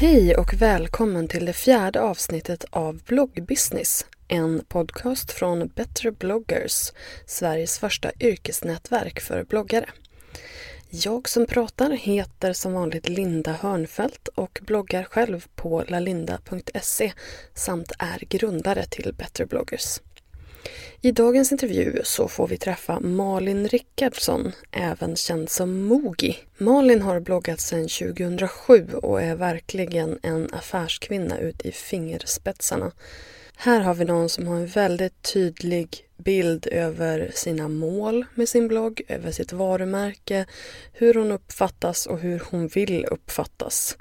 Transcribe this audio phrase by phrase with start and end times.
[0.00, 4.06] Hej och välkommen till det fjärde avsnittet av Bloggbusiness.
[4.28, 6.92] En podcast från Better bloggers,
[7.26, 9.88] Sveriges första yrkesnätverk för bloggare.
[10.90, 17.12] Jag som pratar heter som vanligt Linda Hörnfeldt och bloggar själv på lalinda.se
[17.54, 20.00] samt är grundare till Better bloggers.
[21.00, 26.38] I dagens intervju så får vi träffa Malin Rickardsson, även känd som Mogi.
[26.58, 32.92] Malin har bloggat sedan 2007 och är verkligen en affärskvinna ut i fingerspetsarna.
[33.56, 38.68] Här har vi någon som har en väldigt tydlig bild över sina mål med sin
[38.68, 40.46] blogg, över sitt varumärke,
[40.92, 43.96] hur hon uppfattas och hur hon vill uppfattas.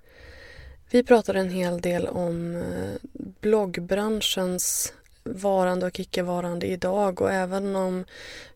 [0.90, 3.10] Vi pratar en hel del om eh,
[3.42, 4.94] bloggbranschens
[5.34, 8.06] varande och icke-varande idag och även om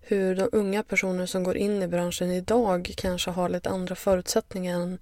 [0.02, 4.80] hur de unga personer som går in i branschen idag kanske har lite andra förutsättningar
[4.80, 5.00] än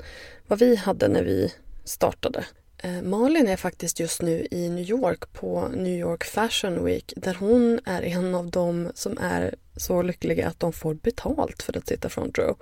[0.48, 1.54] vad vi hade när vi
[1.84, 2.46] startade.
[2.78, 7.34] Eh, Malin är faktiskt just nu i New York på New York Fashion Week där
[7.34, 11.88] hon är en av dem som är så lyckliga att de får betalt för att
[11.88, 12.58] sitta front row.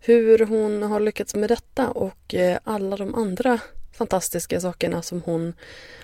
[0.00, 3.60] Hur hon har lyckats med detta och eh, alla de andra
[3.98, 5.54] fantastiska sakerna som hon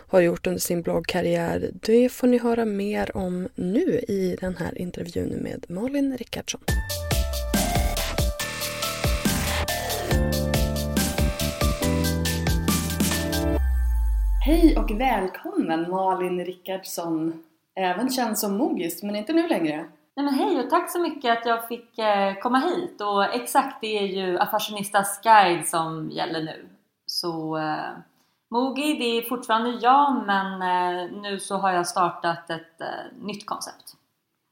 [0.09, 1.71] har gjort under sin bloggkarriär.
[1.73, 6.61] Det får ni höra mer om nu i den här intervjun med Malin Rickardsson.
[14.47, 17.43] Hej och välkommen Malin Rickardsson,
[17.77, 19.77] även känd som Mogis, men inte nu längre.
[20.17, 23.81] Nej men hej och tack så mycket att jag fick eh, komma hit och exakt
[23.81, 26.74] det är ju Affärsionistas guide som gäller nu.
[27.15, 27.91] Så eh,
[28.51, 32.87] Mogi, det är fortfarande jag men eh, nu så har jag startat ett eh,
[33.21, 33.95] nytt koncept.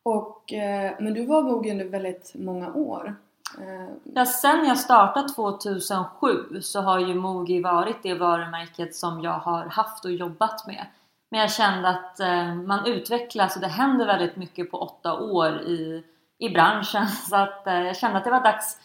[0.05, 3.17] Och, eh, men du var Mogi under väldigt många år.
[3.59, 9.39] Eh, Ja, sen jag startade 2007 så har ju Mogi varit det varumärket som jag
[9.39, 10.87] har haft och jobbat med.
[11.31, 15.61] Men jag kände att eh, man utvecklas och det händer väldigt mycket på åtta år
[15.61, 16.05] i,
[16.39, 17.07] i branschen.
[17.29, 18.79] Så att jag kände att det var dags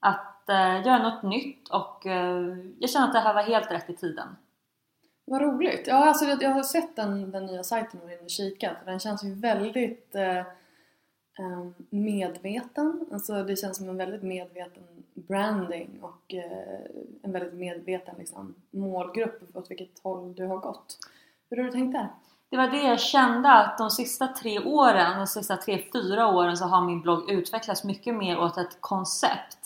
[0.00, 3.96] att göra något nytt och eh, jag kände att det här var helt rätt i
[3.96, 4.36] tiden.
[5.24, 5.86] Vad roligt!
[5.86, 9.00] Ja, alltså jag jag har sett den, den nya sajten och in och kikat den
[9.00, 13.06] känns ju väldigt eh, eh, medveten.
[13.12, 14.82] Alltså det känns som en väldigt medveten
[15.14, 16.80] branding och eh,
[17.22, 20.98] en väldigt medveten liksom, målgrupp åt vilket håll du har gått.
[21.50, 22.08] Hur har du tänkt där?
[22.48, 26.56] Det var det jag kände att de sista tre åren, de sista tre, fyra åren
[26.56, 29.61] så har min blogg utvecklats mycket mer åt ett koncept.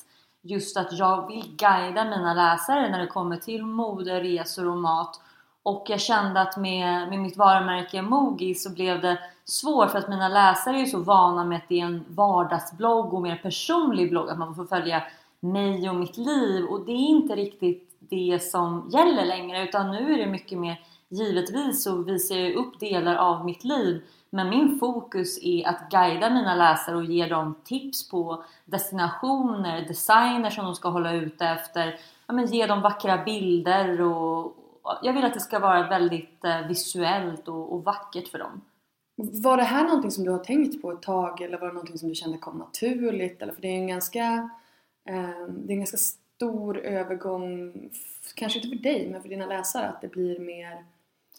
[0.49, 5.21] Just att jag vill guida mina läsare när det kommer till mode, resor och mat.
[5.63, 10.09] Och jag kände att med, med mitt varumärke Mogi så blev det svårt för att
[10.09, 14.11] mina läsare är ju så vana med att det är en vardagsblogg och mer personlig
[14.11, 14.31] blogg.
[14.31, 15.03] Att man får följa
[15.41, 20.15] mig och mitt liv och det är inte riktigt det som gäller längre utan nu
[20.15, 24.03] är det mycket mer givetvis så visar jag upp delar av mitt liv
[24.37, 30.51] men min fokus är att guida mina läsare och ge dem tips på destinationer, designer
[30.51, 34.57] som de ska hålla ute efter ja, men ge dem vackra bilder och
[35.03, 38.61] jag vill att det ska vara väldigt eh, visuellt och, och vackert för dem.
[39.17, 41.99] Var det här någonting som du har tänkt på ett tag eller var det någonting
[41.99, 43.43] som du kände kom naturligt?
[43.43, 44.51] Eller, för det är en ganska,
[45.09, 47.75] eh, det är en ganska stor övergång,
[48.35, 50.85] kanske inte för dig men för dina läsare, att det blir mer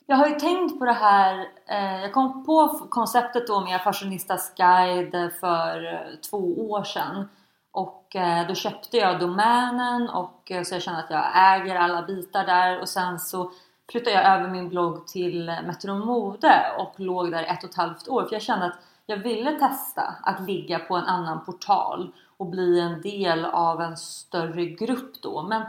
[0.10, 4.54] jag har ju tänkt på det här, eh, jag kom på konceptet då med Fashionistas
[4.56, 7.30] guide för eh, två år sedan.
[7.72, 12.02] Och eh, då köpte jag domänen och eh, så jag känner att jag äger alla
[12.02, 13.52] bitar där och sen så
[13.92, 17.76] flyttade jag över min blogg till eh, Metro Mode och låg där ett och ett
[17.76, 22.14] halvt år för jag kände att jag ville testa att ligga på en annan portal
[22.38, 25.42] och bli en del av en större grupp då.
[25.44, 25.62] Men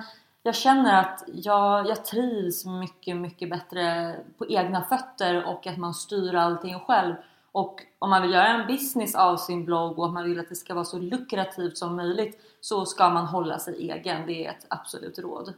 [0.42, 5.94] jag känner att jag, jag trivs mycket, mycket bättre på egna fötter och att man
[5.94, 7.14] styr allting själv.
[7.52, 10.48] Och om man vill göra en business av sin blogg och att man vill att
[10.48, 14.26] det ska vara så lukrativt som möjligt så ska man hålla sig egen.
[14.26, 15.54] Det är ett absolut råd.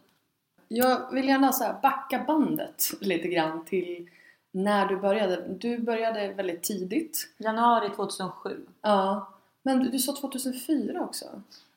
[0.68, 4.10] Jag vill gärna så backa bandet lite grann till
[4.52, 5.48] när du började.
[5.48, 7.34] Du började väldigt tidigt.
[7.38, 8.66] Januari 2007.
[8.82, 9.32] Ja.
[9.62, 11.26] Men du, du sa 2004 också?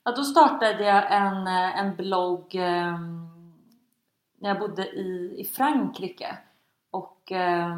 [0.04, 3.00] Ja, då startade jag en, eh, en blogg eh,
[4.40, 6.38] när jag bodde i, i Frankrike.
[6.92, 7.78] Och, eh,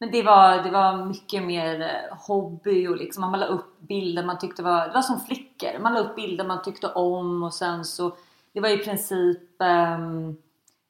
[0.00, 4.24] men det var, det var mycket mer eh, hobby och liksom man la upp bilder
[4.24, 5.78] man tyckte var, det var som flickor.
[5.80, 8.16] Man la upp bilder man tyckte om och sen så,
[8.52, 9.98] det var i princip eh,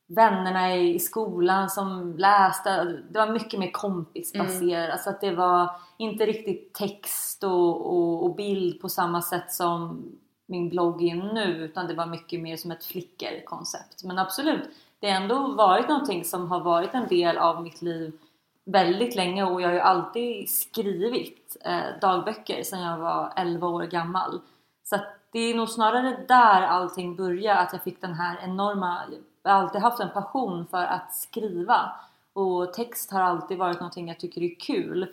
[0.06, 2.84] vännerna i, i skolan som läste.
[3.10, 4.90] Det var mycket mer kompisbaserat.
[4.93, 10.02] Alltså att det var inte riktigt text och, och, och bild på samma sätt som
[10.46, 14.05] min blogg är nu utan det var mycket mer som ett flickerkoncept.
[14.05, 14.69] Men absolut,
[15.00, 18.19] det har ändå varit någonting som har varit en del av mitt liv
[18.64, 23.82] väldigt länge och jag har ju alltid skrivit eh, dagböcker sedan jag var 11 år
[23.82, 24.41] gammal.
[24.85, 29.02] Så att det är nog snarare där allting började, att jag fick den här enorma...
[29.43, 31.93] Jag har alltid haft en passion för att skriva
[32.32, 35.08] och text har alltid varit någonting jag tycker är kul.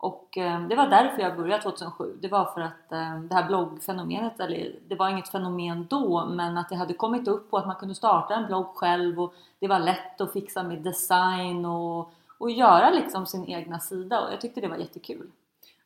[0.00, 2.16] Och eh, det var därför jag började 2007.
[2.22, 6.58] Det var för att eh, det här bloggfenomenet, eller det var inget fenomen då, men
[6.58, 9.68] att det hade kommit upp och att man kunde starta en blogg själv och det
[9.68, 14.40] var lätt att fixa med design och, och göra liksom sin egna sida och jag
[14.40, 15.30] tyckte det var jättekul.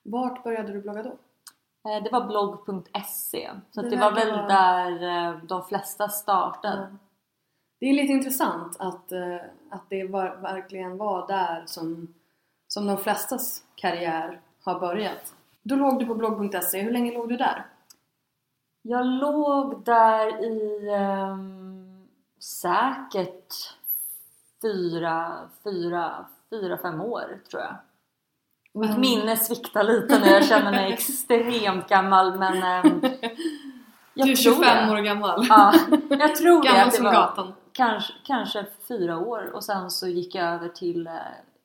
[0.02, 1.10] Vart började du blogga då?
[1.90, 6.96] Eh, Det var blogg.se så Det det var väl vara- där de flesta startade.
[7.80, 9.12] Det är lite intressant att,
[9.70, 12.14] att det var, verkligen var där som,
[12.68, 15.34] som de flestas karriär har börjat.
[15.62, 16.82] Då låg du på blogg.se.
[16.82, 17.66] Hur länge låg du där?
[18.82, 22.06] Jag låg där i ehm,
[22.40, 23.54] säkert
[24.62, 25.32] fyra,
[25.64, 27.74] fyra, fyra, fem år tror jag.
[28.74, 33.00] Mitt minne sviktar lite nu, jag känner mig extremt gammal men ehm,
[34.14, 34.92] jag du är tror 25 det.
[34.92, 35.46] år gammal.
[35.48, 35.74] Ja,
[36.10, 36.68] jag tror det.
[36.68, 37.52] Gammal det som var gatan.
[37.72, 41.12] Kanske, kanske fyra år och sen så gick jag över till eh,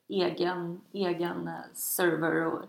[0.09, 2.61] egen, egen eh, server och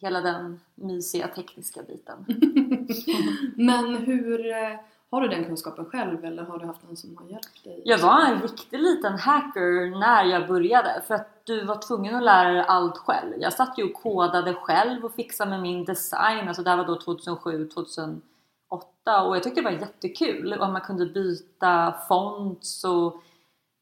[0.00, 2.24] hela den mysiga tekniska biten.
[3.56, 4.46] Men hur...
[4.50, 4.78] eh,
[5.10, 7.82] Har du den kunskapen själv eller har du haft någon som har hjälpt dig?
[7.84, 12.22] Jag var en riktig liten hacker när jag började för att du var tvungen att
[12.22, 13.34] lära dig allt själv.
[13.38, 16.48] Jag satt ju och kodade själv och fixade med min design.
[16.48, 20.52] Alltså det här var då 2007, 2008 och jag tyckte det var jättekul.
[20.52, 23.22] Och man kunde byta fonts och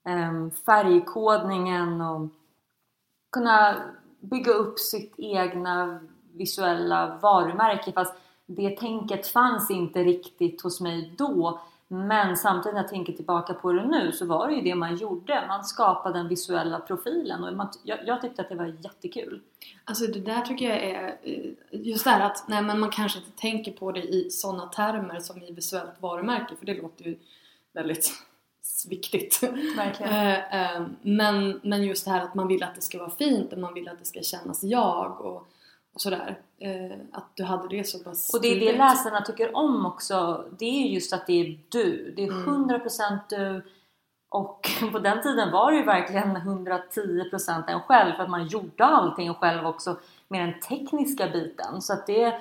[0.08, 2.28] em, färgkodningen och
[3.32, 3.76] kunna
[4.20, 6.00] bygga upp sitt egna
[6.32, 8.14] visuella varumärke fast
[8.46, 13.72] det tänket fanns inte riktigt hos mig då men samtidigt när jag tänker tillbaka på
[13.72, 15.44] det nu så var det ju det man gjorde.
[15.48, 19.40] Man skapade den visuella profilen och man, jag, jag tyckte att det var jättekul.
[19.84, 23.18] Alltså det där tycker jag är eh, just det här att nej, men man kanske
[23.18, 27.18] inte tänker på det i sådana termer som i visuellt varumärke för det låter ju
[27.72, 28.12] väldigt
[28.86, 29.42] viktigt.
[29.76, 30.12] Verkligen.
[30.12, 33.52] Eh, eh, men, men just det här att man vill att det ska vara fint
[33.52, 35.48] och man vill att det ska kännas jag och,
[35.94, 36.38] och sådär.
[36.60, 40.44] Eh, att du hade det så pass Och det är det läsarna tycker om också.
[40.58, 42.12] Det är just att det är du.
[42.16, 43.62] Det är 100% du.
[44.28, 48.84] Och på den tiden var det ju verkligen 110% en själv för att man gjorde
[48.84, 49.96] allting själv också
[50.28, 51.82] med den tekniska biten.
[51.82, 52.40] Så att det,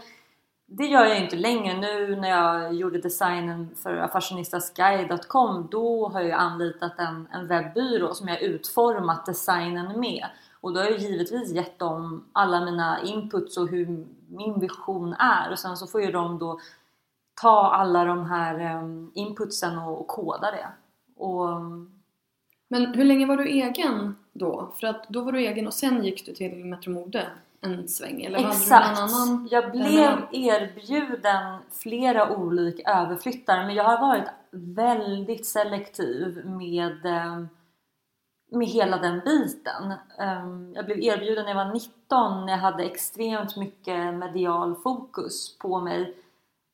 [0.70, 1.78] det gör jag inte längre.
[1.78, 8.28] Nu när jag gjorde designen för affärsionistasguide.com då har jag anlitat en, en webbyrå som
[8.28, 10.26] jag utformat designen med.
[10.62, 15.52] Och då har jag givetvis gett dem alla mina inputs och hur min vision är.
[15.52, 16.60] Och sen så får ju de då
[17.42, 20.68] ta alla de här ehm, inputsen och, och koda det.
[21.16, 21.48] Och
[22.68, 24.74] Men hur länge var du egen då?
[24.80, 27.28] För att då var du egen och sen gick du till Metro Mode
[27.62, 28.22] en sväng?
[28.22, 29.00] Eller hade du Exakt!
[29.00, 29.48] någon annan?
[29.52, 37.42] Jag blev erbjuden flera olika överflyttar men jag har varit väldigt selektiv med, eh,
[38.52, 39.92] med hela den biten.
[40.20, 45.58] Eh, Jag blev erbjuden när jag var 19 när jag hade extremt mycket medial fokus
[45.58, 46.18] på mig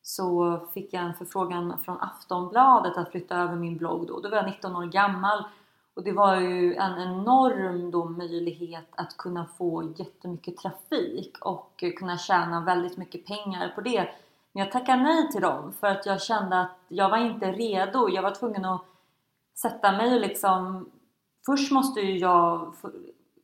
[0.02, 4.20] så fick jag en förfrågan från Aftonbladet att flytta över min blogg då.
[4.20, 5.44] Då var jag 19 år gammal
[5.96, 12.18] och det var ju en enorm då möjlighet att kunna få jättemycket trafik och kunna
[12.18, 14.10] tjäna väldigt mycket pengar på det.
[14.52, 18.10] Men jag tackade nej till dem för att jag kände att jag var inte redo.
[18.10, 18.82] Jag var tvungen att
[19.62, 20.90] sätta mig och liksom...
[21.46, 22.76] Först måste ju jag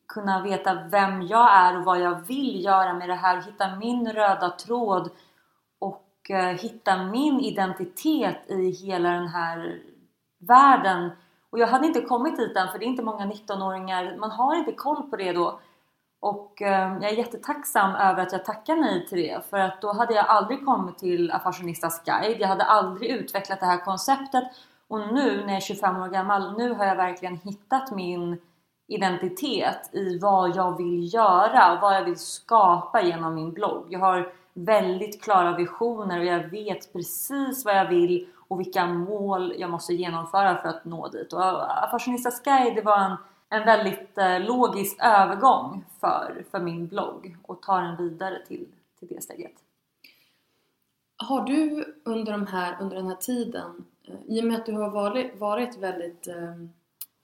[0.08, 3.42] kunna veta vem jag är och vad jag vill göra med det här.
[3.42, 5.10] Hitta min röda tråd
[5.78, 9.82] och eh, hitta min identitet i hela den här
[10.38, 11.10] världen.
[11.50, 14.54] Och jag hade inte kommit dit än för det är inte många 19-åringar, man har
[14.54, 15.60] inte koll på det då.
[16.20, 19.92] Och eh, jag är jättetacksam över att jag tackar nej till det för att då
[19.92, 22.40] hade jag aldrig kommit till Affärsionistas guide.
[22.40, 24.44] Jag hade aldrig utvecklat det här konceptet
[24.88, 28.40] och nu när jag är 25 år gammal, nu har jag verkligen hittat min
[28.88, 33.86] identitet i vad jag vill göra och vad jag vill skapa genom min blogg.
[33.88, 39.54] Jag har väldigt klara visioner och jag vet precis vad jag vill och vilka mål
[39.58, 41.32] jag måste genomföra för att nå dit.
[41.32, 43.16] Och äh, Fashionista guide det var en,
[43.48, 48.66] en väldigt äh, logisk övergång för, för min blogg och ta den vidare till,
[48.98, 49.52] till det steget.
[51.16, 54.72] Har du under, de här, under den här tiden, eh, i och med att du
[54.72, 56.50] har varit, varit väldigt eh,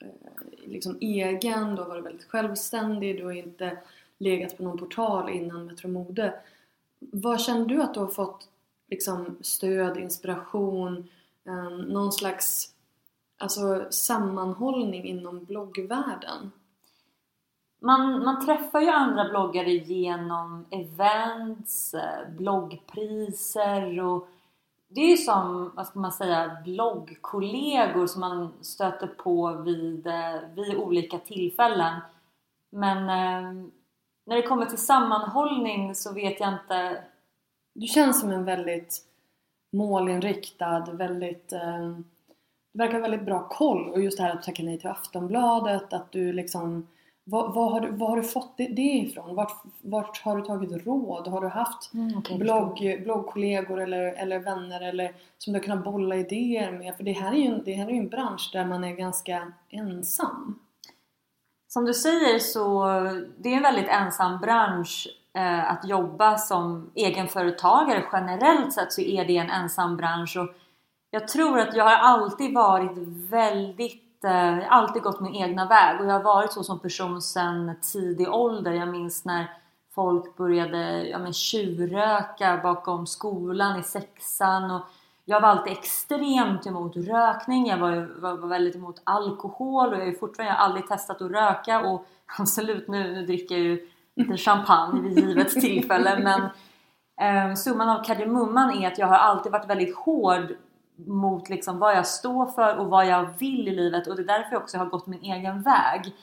[0.01, 0.09] eh,
[0.65, 3.79] liksom egen, du har varit väldigt självständig, du har inte
[4.19, 6.35] legat på någon portal innan Metro Mode.
[6.99, 8.49] Vad känner du att du har fått
[8.91, 11.09] liksom, stöd, inspiration,
[11.47, 12.75] eh, någon slags
[13.39, 16.53] alltså, sammanhållning inom bloggvärlden?
[17.81, 24.29] Man, man träffar ju andra bloggare genom events, eh, bloggpriser och
[24.89, 30.41] det är ju som, vad ska man säga, bloggkollegor som man stöter på vid, eh,
[30.55, 32.01] vid olika tillfällen.
[32.71, 33.53] Men eh,
[34.27, 37.05] när det kommer till sammanhållning så vet jag inte
[37.75, 39.03] Du känns som en väldigt
[39.77, 41.53] målinriktad, väldigt...
[41.53, 41.99] Eh,
[42.73, 45.93] du verkar ha väldigt bra koll och just det här att tacka nej till Aftonbladet,
[45.93, 46.87] att du liksom...
[47.29, 49.35] Vad, vad, har, du, vad har du fått det, det ifrån?
[49.35, 51.27] Vart, vart har du tagit råd?
[51.27, 55.85] Har du haft Mm, okej, blogg, bloggkollegor eller, eller vänner eller som du har kunnat
[55.85, 56.97] bolla idéer med?
[56.97, 59.53] För det här är ju en, det här är en bransch där man är ganska
[59.71, 60.59] ensam.
[61.69, 62.85] Som du säger så
[63.39, 68.05] det är en väldigt ensam bransch Eh, att jobba som egenföretagare.
[68.13, 70.37] Generellt sett så är det en ensam bransch.
[70.37, 70.49] Och
[71.11, 72.99] jag tror att jag har alltid varit
[73.31, 76.01] väldigt, eh, alltid gått min egna väg.
[76.01, 78.73] Och jag har varit så som person sedan tidig ålder.
[78.73, 79.51] Jag minns när
[79.95, 84.71] folk började ja, men, tjurröka bakom skolan i sexan.
[84.71, 84.83] Och
[85.25, 89.93] jag var alltid extremt emot rökning, jag var, var, var väldigt emot alkohol.
[89.93, 91.81] Och jag är fortfarande, jag har aldrig testat att röka.
[91.81, 92.07] Och
[92.39, 96.43] absolut nu, nu dricker jag ju lite champagne vid givet tillfälle men
[97.21, 100.57] eh, summan av kardemumman är att jag har alltid varit väldigt hård
[100.97, 104.27] mot liksom vad jag står för och vad jag vill i livet och det är
[104.27, 106.15] därför jag också har gått min egen väg.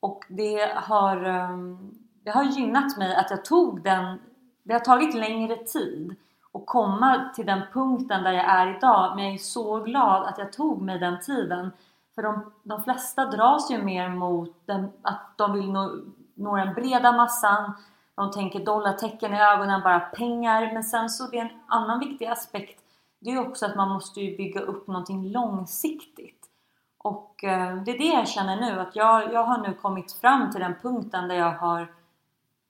[0.00, 4.18] Och det har, ehm, det har gynnat mig att jag tog den,
[4.62, 6.16] det har tagit längre tid
[6.52, 10.38] att komma till den punkten där jag är idag men jag är så glad att
[10.38, 11.70] jag tog mig den tiden.
[12.14, 15.90] För de, de flesta dras ju mer mot den, att de vill nå,
[16.38, 17.72] når den breda massan
[18.14, 20.72] de tänker dollartecken i ögonen, bara pengar.
[20.72, 22.80] Men sen så det är en annan viktig aspekt.
[23.18, 26.44] Det är också att man måste ju bygga upp någonting långsiktigt.
[26.98, 28.80] Och eh, det är det jag känner nu.
[28.80, 31.88] Att jag, jag har nu kommit fram till den punkten där jag har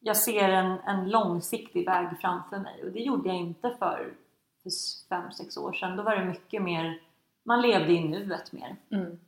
[0.00, 2.82] jag ser en, en långsiktig väg framför mig.
[2.84, 4.14] Och det gjorde jag inte för,
[4.62, 4.70] för
[5.08, 5.96] fem sex år sedan.
[5.96, 7.00] Då var det mycket mer,
[7.42, 8.76] man levde i nuet mer.
[8.90, 9.18] Mm.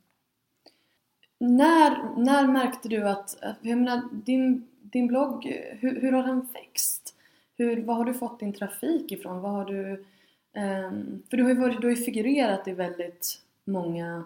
[1.43, 5.45] När, när märkte du att, jag menar, din, din blogg,
[5.79, 7.15] hur, hur har den växt?
[7.57, 9.41] Hur, vad har du fått din trafik ifrån?
[9.41, 10.05] Vad har du,
[10.53, 14.23] ehm, för du har ju varit, du har ju figurerat i väldigt många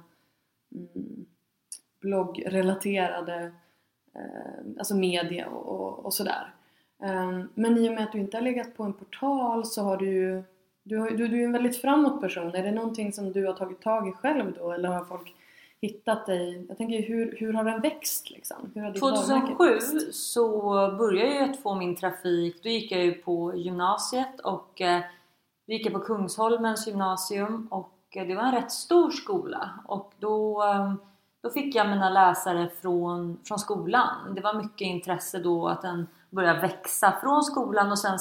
[0.75, 1.25] mm,
[1.99, 3.51] bloggrelaterade
[4.15, 6.53] eh, alltså media och, och, och sådär.
[7.03, 9.97] Ehm, men i och med att du inte har legat på en portal så har
[9.97, 10.43] du ju
[10.83, 12.55] du, har, du, du är en väldigt framåt person.
[12.55, 15.35] Är det någonting som du har tagit tag i själv då eller har folk
[15.85, 16.65] hittat dig?
[16.69, 18.71] Jag tänker hur, hur har den växt liksom?
[18.75, 20.15] Hur har ditt varumärke 2007 växt?
[20.15, 20.59] så
[20.97, 22.63] började jag att få min trafik.
[22.63, 25.01] Då gick jag ju på gymnasiet och eh,
[25.67, 30.13] då gick jag på Kungsholmens gymnasium och eh, det var en rätt stor skola och
[30.19, 30.93] då, eh,
[31.43, 34.35] då fick jag mina läsare från, från skolan.
[34.35, 38.19] Det var mycket intresse då att den började växa från skolan och sen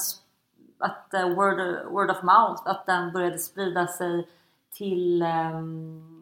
[0.79, 1.59] att uh, word,
[1.91, 4.27] word of mouth, att den började sprida sig
[4.71, 6.14] till um,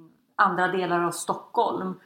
[0.43, 2.00] andra delar av Stockholm.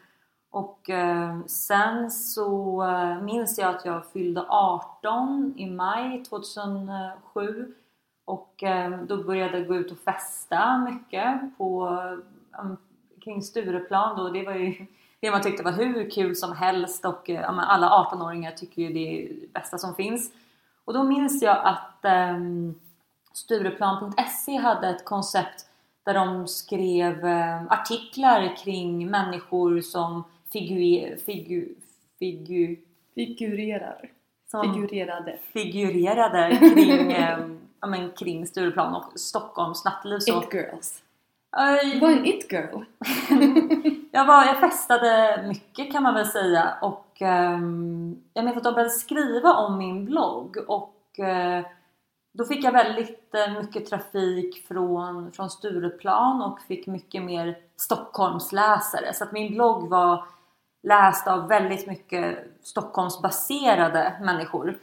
[0.50, 7.74] Och eh, sen så eh, minns jag att jag fyllde 18 i maj 2007
[8.26, 11.88] och eh, då började jag gå ut och festa mycket på
[12.60, 12.78] mm,
[13.24, 14.30] kring Stureplan då.
[14.30, 14.86] Det var ju
[15.20, 19.34] det man tyckte var hur kul som helst och alla 18-åringar tycker ju det är
[19.42, 20.32] det bästa som finns.
[20.86, 22.76] Och då minns jag att ehm,
[23.34, 25.67] Stureplan.se hade ett koncept
[26.08, 30.24] där de skrev um, artiklar kring människor som
[30.54, 31.66] figu, figu,
[32.20, 32.76] figu,
[33.16, 34.10] figurerar.
[34.52, 35.38] Som figurerade.
[35.54, 40.18] Figurerade kring, um, ja, men, kring Stureplan och Stockholms nattliv.
[40.18, 41.04] It girls.
[41.94, 42.84] Du var en it girl.
[44.12, 48.74] jag, var, jag festade mycket kan man väl säga och um, jag minns att de
[48.74, 51.66] började skriva om min blogg och uh,
[52.38, 59.24] då fick jag väldigt mycket trafik från, från Stureplan och fick mycket mer Stockholmsläsare så
[59.24, 60.26] att min blogg var
[60.84, 64.78] läst av väldigt mycket Stockholmsbaserade människor.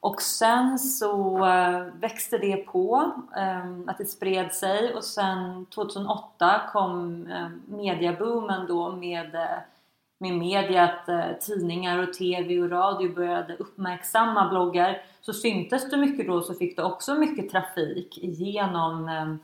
[0.00, 6.60] Och sen så eh, växte det på, eh, att det spred sig och sen 2008
[6.72, 9.36] kom eh, mediaboomen då med,
[10.18, 15.02] med media att eh, tidningar och TV och radio började uppmärksamma bloggar.
[15.20, 19.34] Så syntes det mycket då så fick det också mycket trafik genom eh,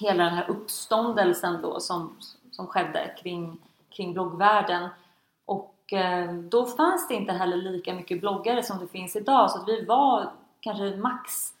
[0.00, 2.16] hela den här uppståndelsen då som,
[2.50, 3.58] som skedde kring,
[3.90, 4.88] kring bloggvärlden.
[5.92, 9.68] Eh, då fanns det inte heller lika mycket bloggare som det finns idag så att
[9.68, 11.52] vi var kanske max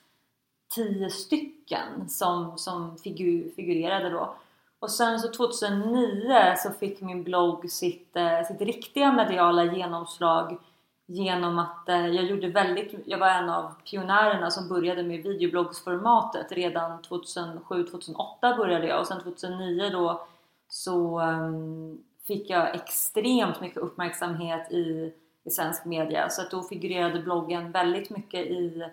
[0.74, 4.34] 10 stycken som, som figur, figurerade då.
[4.82, 10.58] Och sen så 2009 så fick min blogg sitt, eh, sitt riktiga mediala genomslag
[11.06, 16.52] genom att eh, jag gjorde väldigt, jag var en av pionjärerna som började med videobloggsformatet
[16.52, 20.26] redan 2007-2008 började jag och sen 2009 då
[20.68, 25.12] så ehm, fick jag extremt mycket uppmärksamhet i,
[25.44, 26.28] i svensk media.
[26.28, 28.88] Så att då figurerade bloggen väldigt mycket i,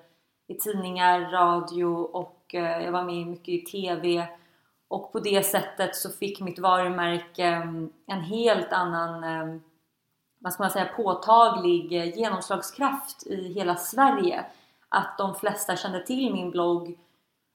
[0.47, 4.27] i tidningar, radio och eh, jag var med mycket i TV.
[4.89, 9.61] Och på det sättet så fick mitt varumärke mm, en helt annan, mm,
[10.39, 14.45] vad ska man säga, påtaglig eh, genomslagskraft i hela Sverige.
[14.89, 16.97] Att de flesta kände till min blogg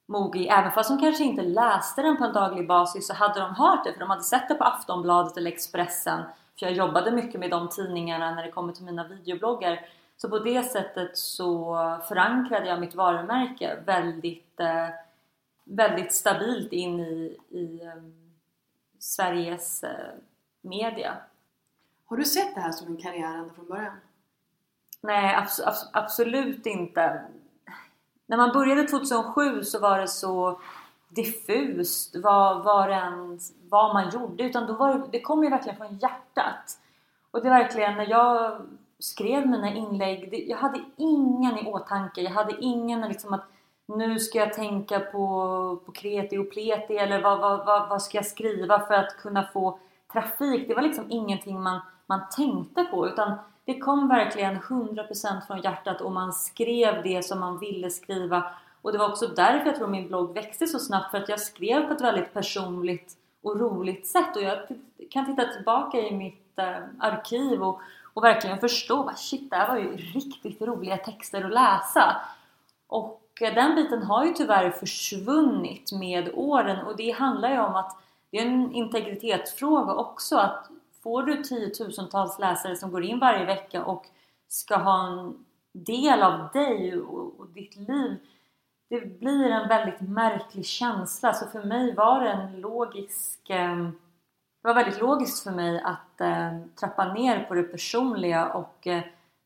[0.07, 3.55] Mogi, även fast de kanske inte läste den på en daglig basis så hade de
[3.55, 6.21] hört det för de hade sett det på Aftonbladet eller Expressen.
[6.59, 9.79] För jag jobbade mycket med de tidningarna när det kommer till mina videobloggar.
[10.17, 11.75] Så på det sättet så
[12.07, 14.89] förankrade jag mitt varumärke väldigt, eh,
[15.65, 18.13] väldigt stabilt in i, i um,
[18.99, 20.13] Sveriges eh,
[20.61, 21.17] media.
[22.05, 23.97] Har du sett det här som en karriär ända från början?
[25.01, 27.21] Nej, abs abs absolut inte
[28.25, 30.59] när man började 2007 så var det så
[31.09, 35.77] diffust vad, vad, en, vad man gjorde utan då var det, det kom ju verkligen
[35.77, 36.79] från hjärtat.
[37.31, 38.61] Och det är verkligen när jag
[38.99, 42.21] skrev mina inlägg, det, jag hade ingen i åtanke.
[42.21, 43.45] Jag hade ingen liksom att
[43.87, 45.27] nu ska jag tänka på,
[45.85, 49.43] på kreti och pleti eller vad, vad, vad, vad ska jag skriva för att kunna
[49.43, 49.79] få
[50.13, 50.67] trafik.
[50.67, 56.01] Det var liksom ingenting man, man tänkte på utan det kom verkligen 100% från hjärtat
[56.01, 58.43] och man skrev det som man ville skriva.
[58.81, 61.39] Och det var också därför jag tror min blogg växte så snabbt för att jag
[61.39, 64.35] skrev på ett väldigt personligt och roligt sätt.
[64.35, 64.57] Och jag
[65.09, 67.81] kan titta tillbaka i mitt äh, arkiv och,
[68.13, 72.21] och verkligen förstå att shit, det här var ju riktigt roliga texter att läsa.
[72.87, 77.75] Och Eh, den biten har ju tyvärr försvunnit med åren och det handlar ju om
[77.75, 77.97] att
[78.31, 80.69] det är en integritetsfråga också att
[81.03, 84.05] får du tiotusentals läsare som går in varje vecka och
[84.47, 88.17] ska ha en del av dig och, och ditt liv
[88.89, 93.89] det blir en väldigt märklig känsla så för mig var det en logisk eh,
[94.61, 98.87] det var väldigt logiskt för mig att eh, trappa ner på det personliga och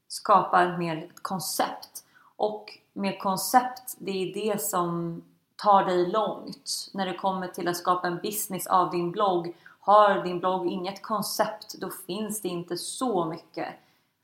[0.09, 2.05] skapa ett mer koncept.
[2.35, 5.21] Och med koncept, det är det som
[5.55, 10.23] tar dig långt när det kommer till att skapa en business av din blogg har
[10.23, 13.67] din blogg inget koncept då finns det inte så mycket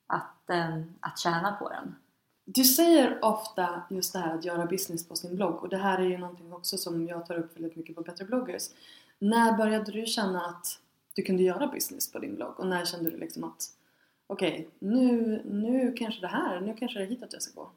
[0.08, 1.96] att, eh, att tjäna på den.
[2.46, 6.00] Du säger ofta just det här att göra business på sin blogg och det här
[6.00, 8.64] är ju någonting också som jag tar upp väldigt mycket på Bättre bloggers.
[9.20, 10.80] När började du känna att
[11.14, 13.64] du kunde göra business på din blogg och när kände du liksom att
[14.28, 17.70] okej, okay, nu, nu kanske det här, nu kanske det är hitåt jag ska gå?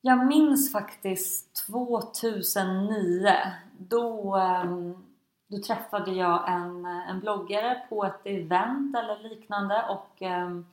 [0.00, 3.32] Jag minns faktiskt 2009
[3.78, 5.10] då um,
[5.50, 10.66] då träffade jag en, en bloggare på ett event eller liknande och ehm,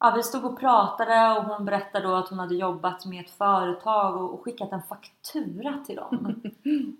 [0.00, 3.30] ja, vi stod och pratade och hon berättade då att hon hade jobbat med ett
[3.30, 6.42] företag och, och skickat en faktura till dem.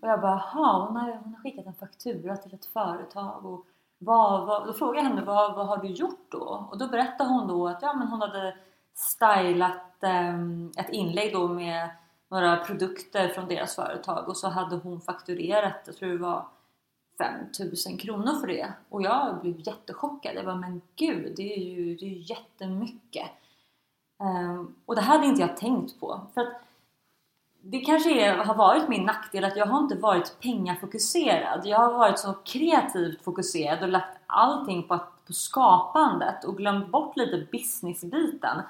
[0.02, 3.66] och jag bara, jaha, hon har, hon har skickat en faktura till ett företag och
[3.98, 6.68] vad, vad, då frågade jag henne vad, vad har du gjort då?
[6.70, 8.56] Och då berättade hon då att ja, men hon hade
[8.98, 10.38] stylat eh,
[10.76, 11.90] ett inlägg då med
[12.28, 16.46] några produkter från deras företag och så hade hon fakturerat, jag tror det var
[17.18, 18.72] 5000 kronor för det.
[18.88, 20.36] Och jag blev jättechockad.
[20.36, 23.30] Jag bara, men gud, det är ju, det är jättemycket.
[24.18, 26.20] Um, och det hade inte jag tänkt på.
[26.34, 26.62] För att
[27.62, 31.66] det kanske är, har varit min nackdel att jag har inte varit pengafokuserad.
[31.66, 37.16] Jag har varit så kreativt fokuserad och lagt allting på, på skapandet och glömt bort
[37.16, 38.62] lite businessbiten.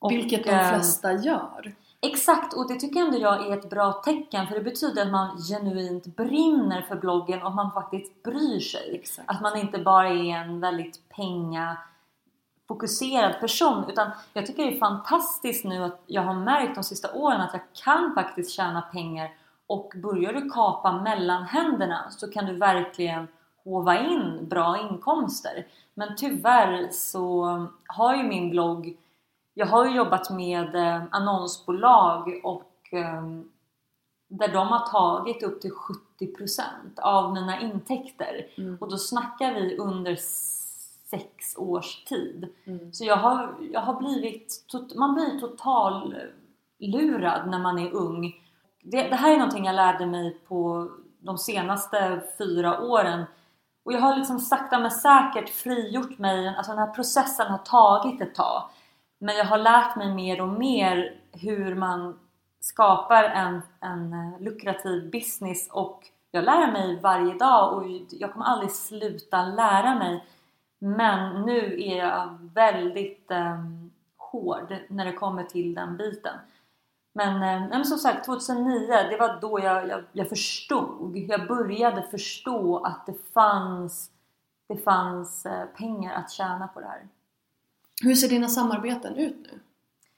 [0.00, 1.74] Och, Vilket de ehm, flesta gör.
[2.00, 5.38] Exakt, och det tycker ändå jag är ett bra tecken för det betyder att man
[5.38, 8.94] genuint brinner för bloggen och man faktiskt bryr sig.
[8.94, 9.30] Exakt.
[9.30, 15.64] Att man inte bara är en väldigt pengafokuserad person utan jag tycker det är fantastiskt
[15.64, 19.30] nu att jag har märkt de sista åren att jag kan faktiskt tjäna pengar
[19.66, 23.28] och börjar du kapa mellanhänderna så kan du verkligen
[23.64, 25.66] hova in bra inkomster.
[25.94, 27.44] Men tyvärr så
[27.86, 28.96] har ju min blogg
[29.60, 33.22] jag har ju jobbat med eh, annonsbolag och eh,
[34.28, 35.72] där de har tagit upp till
[36.20, 36.64] 70%
[37.02, 38.76] av mina intäkter mm.
[38.80, 40.16] och då snackar vi under
[41.10, 42.48] sex års tid.
[42.64, 42.92] Mm.
[42.92, 44.64] Så jag har, jag har blivit,
[44.96, 46.14] man blir total
[46.78, 48.34] lurad när man är ung.
[48.82, 53.24] Det, det här är någonting jag lärde mig på de senaste fyra åren
[53.84, 58.20] och jag har liksom sakta men säkert frigjort mig, alltså den här processen har tagit
[58.20, 58.62] ett tag.
[59.22, 62.18] Men jag har lärt mig mer och mer hur man
[62.60, 68.46] skapar en, en eh, lukrativ business och jag lär mig varje dag och jag kommer
[68.46, 70.24] aldrig sluta lära mig.
[70.78, 73.64] Men nu är jag väldigt eh,
[74.16, 76.34] hård när det kommer till den biten.
[77.12, 81.16] Men, eh, men som sagt 2009 det var då jag, jag, jag, förstod.
[81.16, 84.10] Jag började förstå att det fanns,
[84.68, 87.08] det fanns eh, pengar att tjäna på det här.
[88.02, 89.60] Hur ser dina samarbeten ut nu?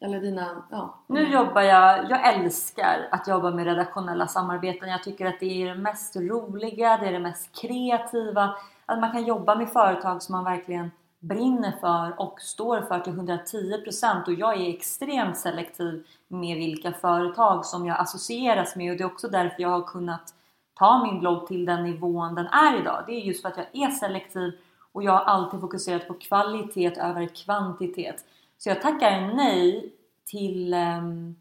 [0.07, 0.99] Eller dina, ja.
[1.07, 4.88] Nu jobbar jag, jag älskar att jobba med redaktionella samarbeten.
[4.88, 8.55] Jag tycker att det är det mest roliga, det är det mest kreativa.
[8.87, 13.12] Att man kan jobba med företag som man verkligen brinner för och står för till
[13.12, 19.05] 110% och jag är extremt selektiv med vilka företag som jag associeras med och det
[19.05, 20.35] är också därför jag har kunnat
[20.75, 23.05] ta min blogg till den nivån den är idag.
[23.07, 24.53] Det är just för att jag är selektiv
[24.92, 28.24] och jag har alltid fokuserat på kvalitet över kvantitet.
[28.59, 29.92] Så jag tackar nej
[30.24, 31.37] till, ehm,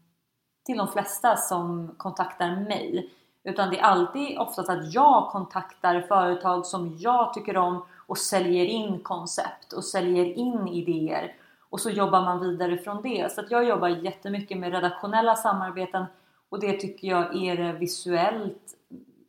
[0.66, 3.10] till de flesta som kontaktar mig.
[3.44, 8.64] Utan det är alltid oftast att jag kontaktar företag som jag tycker om och säljer
[8.64, 11.34] in koncept och säljer in idéer.
[11.70, 13.32] Och så jobbar man vidare från det.
[13.32, 16.04] Så att jag jobbar jättemycket med redaktionella samarbeten
[16.48, 18.74] och det tycker jag är det visuellt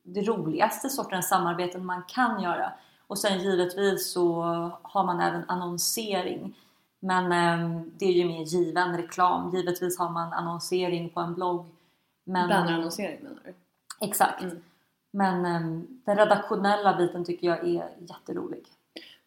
[0.04, 2.72] det roligaste sortens samarbeten man kan göra.
[3.14, 4.42] Och sen givetvis så
[4.82, 6.56] har man även annonsering.
[7.00, 9.56] Men eh, det är ju mer given reklam.
[9.56, 11.66] Givetvis har man annonsering på en blogg.
[12.24, 13.54] Men, Bannerannonsering menar du?
[14.06, 14.44] Exakt.
[14.44, 14.64] Mm.
[15.12, 18.64] Men eh, den redaktionella biten tycker jag är jätterolig.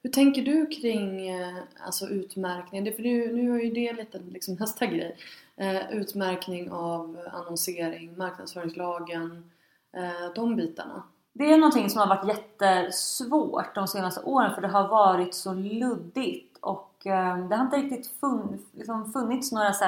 [0.02, 2.92] Hur tänker du kring eh, alltså utmärkning?
[2.92, 5.16] För nu, nu är ju det lite liksom nästa grej.
[5.56, 9.50] Eh, utmärkning av annonsering, marknadsföringslagen,
[9.96, 11.02] eh, de bitarna.
[11.38, 15.52] Det är någonting som har varit jättesvårt de senaste åren för det har varit så
[15.52, 19.84] luddigt och ehm, det har inte riktigt fun liksom funnits några så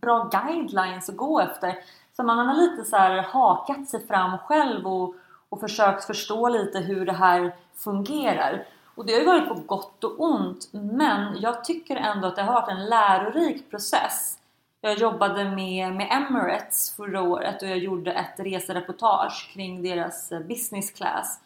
[0.00, 1.78] bra guidelines att gå efter.
[2.16, 5.14] Så man har lite så hakat sig fram själv och,
[5.48, 8.66] och försökt förstå lite hur det här fungerar.
[8.94, 12.42] Och det har ju varit på gott och ont men jag tycker ändå att det
[12.42, 14.38] har varit en lärorik process.
[14.84, 20.40] Jag jobbade med, med Emirates förra året och jag gjorde ett resereportage kring deras eh,
[20.40, 21.40] business class.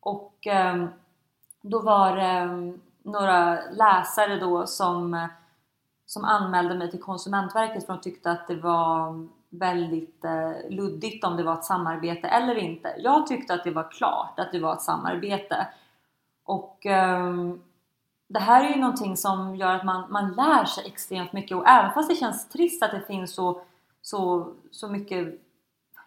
[0.00, 0.86] Och eh,
[1.62, 5.28] då var det eh, några läsare då som,
[6.06, 11.36] som anmälde mig till Konsumentverket för de tyckte att det var väldigt eh, luddigt om
[11.36, 12.94] det var ett samarbete eller inte.
[12.98, 15.66] Jag tyckte att det var klart att det var ett samarbete.
[16.44, 17.34] Och eh,
[18.32, 21.68] det här är ju någonting som gör att man, man lär sig extremt mycket och
[21.68, 23.60] även fast det känns trist att det finns så,
[24.02, 25.40] så, så mycket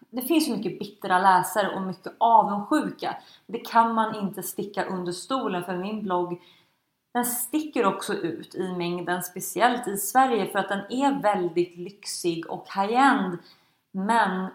[0.10, 3.16] det finns så mycket bittra läsare och mycket avundsjuka.
[3.46, 6.42] Det kan man inte sticka under stolen för min blogg
[7.14, 12.50] den sticker också ut i mängden, speciellt i Sverige för att den är väldigt lyxig
[12.50, 13.38] och high-end.
[13.92, 14.48] Men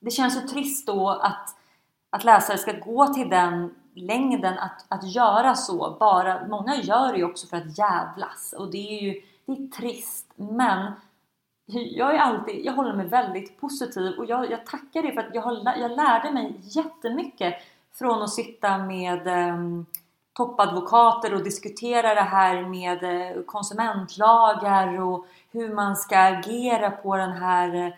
[0.00, 1.56] det känns så trist då att
[2.10, 5.96] att läsare ska gå till den längden att, att göra så.
[6.00, 8.54] Bara, många gör det ju också för att jävlas.
[8.58, 10.32] Och det är ju det är trist.
[10.36, 10.92] Men
[11.66, 14.18] jag, är alltid, jag håller mig väldigt positiv.
[14.18, 17.54] Och jag, jag tackar dig för att jag, har, jag lärde mig jättemycket
[17.92, 19.56] från att sitta med eh,
[20.32, 27.32] toppadvokater och diskutera det här med eh, konsumentlagar och hur man ska agera på den
[27.32, 27.92] här eh,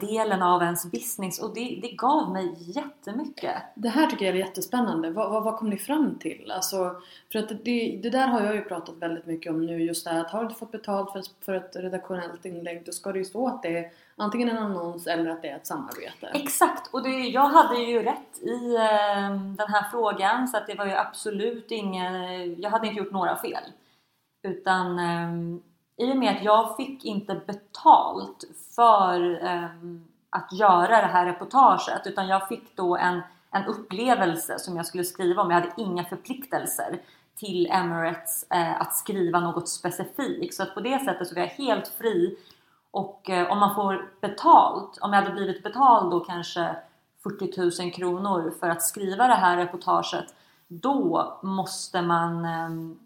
[0.00, 3.54] delen av ens business och det, det gav mig jättemycket.
[3.74, 5.10] Det här tycker jag är jättespännande.
[5.10, 6.50] Vad, vad, vad kom ni fram till?
[6.50, 6.96] Alltså,
[7.32, 10.10] för att det, det där har jag ju pratat väldigt mycket om nu just det
[10.10, 13.24] här att har du fått betalt för, för ett redaktionellt inlägg då ska det ju
[13.24, 16.26] stå att det är antingen en annons eller att det är ett samarbete.
[16.34, 16.94] Exakt!
[16.94, 20.86] Och det, jag hade ju rätt i eh, den här frågan så att det var
[20.86, 22.60] ju absolut ingen...
[22.60, 23.62] Jag hade inte gjort några fel.
[24.42, 25.58] Utan eh,
[26.06, 28.44] i och med att jag fick inte betalt
[28.76, 34.76] för ehm, att göra det här reportaget utan jag fick då en, en upplevelse som
[34.76, 35.50] jag skulle skriva om.
[35.50, 37.00] Jag hade inga förpliktelser
[37.36, 40.54] till Emirates eh, att skriva något specifikt.
[40.54, 42.36] Så att på det sättet så var jag helt fri
[42.90, 46.76] och eh, om man får betalt, om jag hade blivit betald då kanske
[47.22, 50.34] 40 000 kronor för att skriva det här reportaget
[50.68, 52.98] då måste man ehm,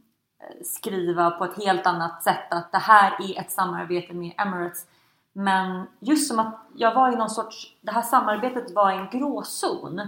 [0.65, 4.87] skriva på ett helt annat sätt att det här är ett samarbete med Emirates.
[5.33, 10.01] Men just som att jag var i någon sorts, det här samarbetet var en gråzon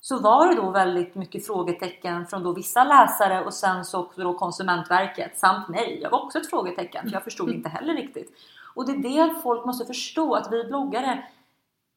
[0.00, 4.20] så var det då väldigt mycket frågetecken från då vissa läsare och sen så också
[4.20, 5.98] då Konsumentverket samt mig.
[6.02, 8.30] Jag var också ett frågetecken för jag förstod inte heller riktigt.
[8.74, 11.24] Och det är det folk måste förstå att vi bloggare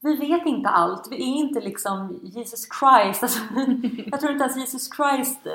[0.01, 1.07] vi vet inte allt.
[1.11, 3.23] Vi är inte liksom Jesus Christ.
[3.23, 3.39] Alltså,
[4.11, 5.39] jag tror inte ens Jesus Christ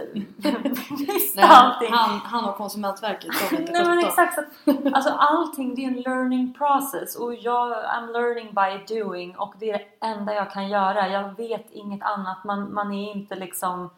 [0.99, 1.93] visste Nej, allting.
[1.93, 4.35] Han, han och Konsumentverket de inte Nej men exakt.
[4.35, 9.37] Så att, alltså allting det är en learning process och jag I'm learning by doing
[9.37, 11.09] och det är det enda jag kan göra.
[11.09, 12.45] Jag vet inget annat.
[12.45, 13.91] Man, man är inte liksom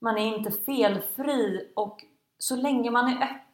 [0.00, 1.98] man är inte felfri och
[2.38, 3.47] så länge man är öppen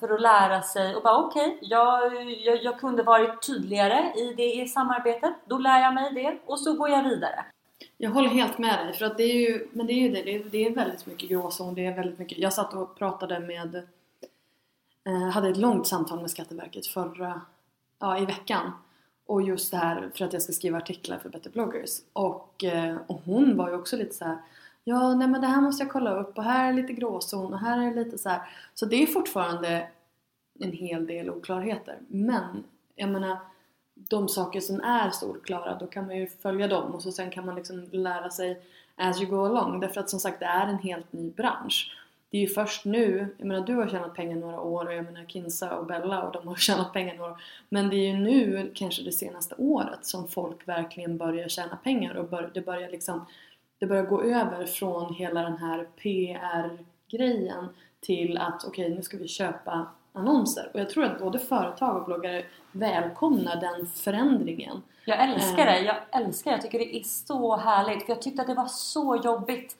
[0.00, 4.34] för att lära sig och bara okej, okay, jag, jag, jag kunde varit tydligare i
[4.36, 5.34] det i samarbetet.
[5.44, 7.44] Då lär jag mig det och så går jag vidare.
[7.96, 10.22] Jag håller helt med dig för att det är ju, men det är ju det,
[10.22, 13.40] det är, det är väldigt mycket gråzon, det är väldigt mycket, jag satt och pratade
[13.40, 13.74] med,
[15.04, 17.40] eh, hade ett långt samtal med Skatteverket förra,
[17.98, 18.72] ja i veckan
[19.26, 22.96] och just det här för att jag ska skriva artiklar för Better bloggers och, eh,
[23.06, 24.38] och hon var ju också lite så här
[24.84, 27.58] Ja, nej men det här måste jag kolla upp och här är lite gråzon och
[27.58, 28.40] här är lite så här.
[28.74, 29.88] Så det är fortfarande
[30.60, 31.98] en hel del oklarheter.
[32.08, 32.64] Men
[32.96, 33.36] jag menar,
[33.94, 37.46] de saker som är solklara, då kan man ju följa dem och så sen kan
[37.46, 38.62] man liksom lära sig
[38.96, 39.80] as you go along.
[39.80, 41.98] Därför att som sagt, det är en helt ny bransch.
[42.30, 45.04] Det är ju först nu, jag menar du har tjänat pengar några år och jag
[45.04, 47.42] menar Kinsa och Bella och de har tjänat pengar några år.
[47.68, 52.14] Men det är ju nu, kanske det senaste året, som folk verkligen börjar tjäna pengar
[52.14, 53.26] och bör, det börjar liksom
[53.82, 57.68] det börjar gå över från hela den här PR-grejen
[58.00, 60.70] till att okej, okay, nu ska vi köpa annonser.
[60.74, 64.82] Och jag tror att både företag och bloggare välkomnar den förändringen.
[65.04, 66.54] Jag älskar det, jag älskar det.
[66.56, 68.06] Jag tycker det är så härligt.
[68.06, 69.76] För jag tyckte att det var så jobbigt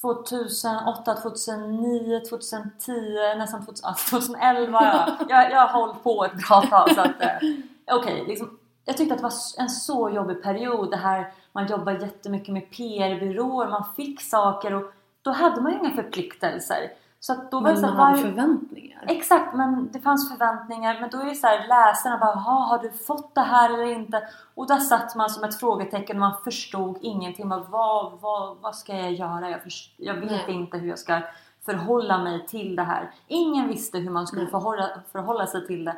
[0.00, 2.92] 2008, 2009, 2010,
[3.38, 3.66] nästan
[4.10, 5.16] 2011.
[5.28, 6.94] Jag, jag, har hållit på ett bra tag.
[6.94, 10.90] Så att, eh, okay, liksom, jag tyckte att det var en så jobbig period.
[10.90, 15.78] Det här man jobbar jättemycket med PR-byråer, man fick saker och då hade man ju
[15.78, 16.90] inga förpliktelser.
[17.22, 19.04] Så att då men var det man hade förväntningar.
[19.08, 21.00] Exakt, men det fanns förväntningar.
[21.00, 24.28] Men då är det så här, läsarna bara har du fått det här eller inte?
[24.54, 27.48] Och där satt man som ett frågetecken och man förstod ingenting.
[27.48, 29.50] Man, vad, vad, vad ska jag göra?
[29.50, 30.44] Jag, först, jag vet Nej.
[30.56, 31.20] inte hur jag ska
[31.64, 33.10] förhålla mig till det här.
[33.26, 35.96] Ingen visste hur man skulle förhålla, förhålla sig till det.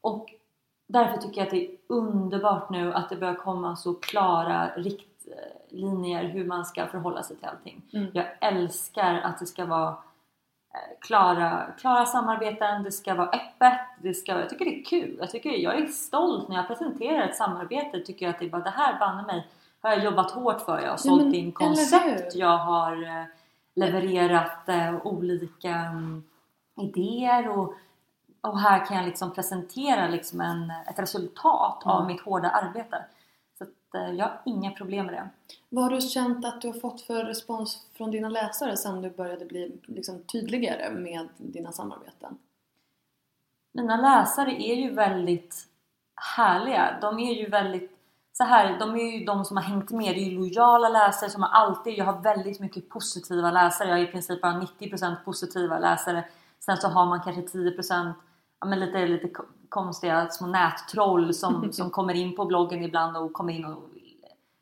[0.00, 0.26] Och
[0.88, 6.24] därför tycker jag att det är underbart nu att det börjar komma så klara riktlinjer
[6.24, 7.82] hur man ska förhålla sig till allting.
[7.92, 8.10] Mm.
[8.14, 14.14] Jag älskar att det ska vara eh, klara, klara samarbeten, det ska vara öppet, det
[14.14, 15.16] ska, jag tycker det är kul.
[15.20, 18.00] Jag, tycker, jag är stolt när jag presenterar ett samarbete.
[18.00, 19.46] Tycker jag att det är bara det här banne mig
[19.80, 20.80] har jag jobbat hårt för.
[20.80, 23.24] Jag har sålt men, in koncept, jag har eh,
[23.74, 26.22] levererat eh, olika mm,
[26.76, 27.74] idéer och
[28.48, 32.06] och här kan jag liksom presentera liksom en, ett resultat av Mm.
[32.06, 33.04] mitt hårda arbete.
[33.58, 35.28] Så att, eh, jag har inga problem med det.
[35.68, 39.10] Vad har du känt att du har fått för respons från dina läsare sen du
[39.10, 42.38] började bli liksom tydligare med dina samarbeten?
[43.72, 45.64] Mina läsare är ju väldigt
[46.36, 46.98] härliga.
[47.00, 47.94] De är ju väldigt
[48.32, 50.14] så här, de är ju de som har hängt med.
[50.14, 53.88] Det är ju lojala läsare som har alltid, jag har väldigt mycket positiva läsare.
[53.88, 56.24] Jag har i princip bara 90% positiva läsare.
[56.60, 58.12] Sen så har man kanske 10%
[58.60, 63.16] ja, men lite, lite ko- konstiga små nättroll som, som kommer in på bloggen ibland
[63.16, 63.82] och kommer in och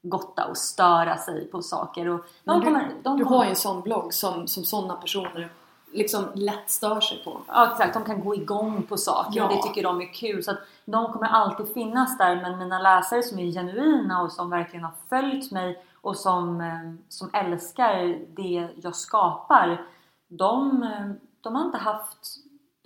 [0.02, 2.08] gotta och störa sig på saker.
[2.08, 4.94] Och de du, kommer, de du kommer, har ju en sån blogg som, som sådana
[4.94, 5.48] personer
[5.92, 7.40] liksom lätt stör sig på.
[7.46, 9.56] Ja exakt, de kan gå igång på saker och Ja.
[9.56, 10.44] det tycker de är kul.
[10.44, 14.50] Så att de kommer alltid finnas där men mina läsare som är genuina och som
[14.50, 19.86] verkligen har följt mig och som, eh, som älskar det jag skapar.
[20.28, 22.36] De, eh, de har inte haft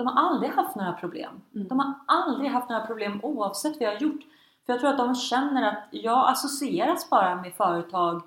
[0.01, 1.41] de har aldrig haft några problem.
[1.55, 1.69] Mm.
[1.69, 4.21] De har aldrig haft några problem oavsett vad jag har gjort.
[4.67, 8.23] För jag tror att de känner att jag associeras bara med företag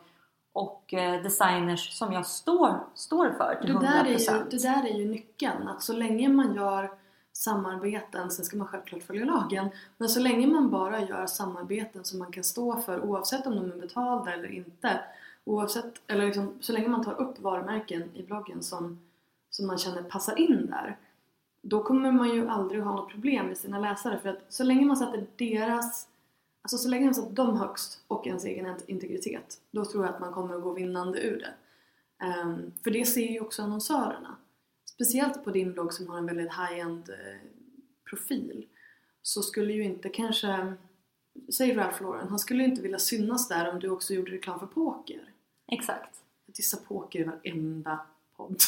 [0.54, 3.82] och eh, designers som jag står, står för till Det 100%.
[3.82, 5.68] där, är ju, det där är ju nyckeln.
[5.68, 6.92] Att så länge man gör
[7.34, 12.20] samarbeten, sen ska man självklart följa lagen, men så länge man bara gör samarbeten som
[12.20, 15.00] man kan stå för oavsett om de är betalda eller inte.
[15.46, 19.00] Oavsett, eller liksom, så länge man tar upp varumärken i bloggen som,
[19.50, 20.98] som man känner passar in där.
[21.65, 24.86] Då kommer man ju aldrig ha något problem med sina läsare för att så länge
[24.86, 26.08] man sätter deras
[26.62, 30.19] Alltså så länge man sätter dem högst och ens egen integritet då tror jag att
[30.19, 31.54] man kommer att gå vinnande ur det.
[32.26, 34.38] Ehm, för det ser ju också annonsörerna.
[34.86, 37.49] Speciellt på din blogg som har en väldigt high-end eh,
[38.10, 38.65] profil
[39.21, 40.73] så skulle ju inte kanske,
[41.54, 44.60] säg Ralph Lauren, han skulle ju inte vilja synas där om du också gjorde reklam
[44.60, 45.34] för poker.
[45.67, 46.19] Exakt.
[46.45, 47.99] Jag dissar poker i varenda
[48.38, 48.56] podd.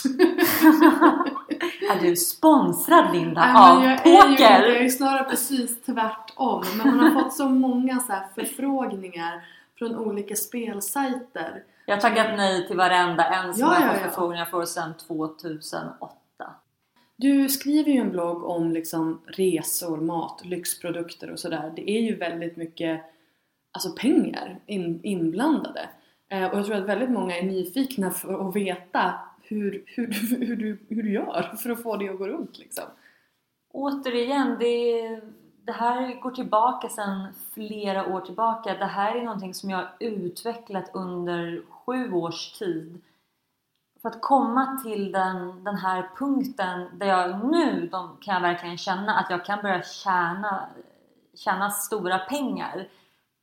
[1.92, 4.64] Är du sponsrad Linda Nej, av jag Är ju, jag poker?
[4.64, 6.64] är ju snarare precis tvärtom.
[6.78, 9.46] Men man har fått så många så förfrågningar
[9.78, 11.64] från olika spelsajter.
[11.86, 14.08] Jag har tackat nej till varenda en som Ja, jag ja, fått ja.
[14.10, 16.16] förfrågningar för sedan 2008.
[17.16, 21.74] Du skriver ju en blogg om liksom resor, mat, lyxprodukter och sådär.
[21.76, 23.02] Det är ju väldigt mycket
[23.72, 25.90] alltså pengar in, inblandade.
[26.30, 29.14] Eh, och jag tror att väldigt många är nyfikna för att veta
[29.48, 30.08] hur, hur,
[30.46, 32.84] hur, du, hur du gör för att få det att gå runt liksom.
[33.74, 35.22] Återigen, det,
[35.66, 38.78] det här går tillbaka sedan flera år tillbaka.
[38.78, 43.02] Det här är någonting som jag har utvecklat under sju års tid.
[44.02, 48.78] För att komma till den, den här punkten där jag nu de, kan jag verkligen
[48.78, 50.70] känna att jag kan börja tjäna,
[51.34, 52.88] tjäna stora pengar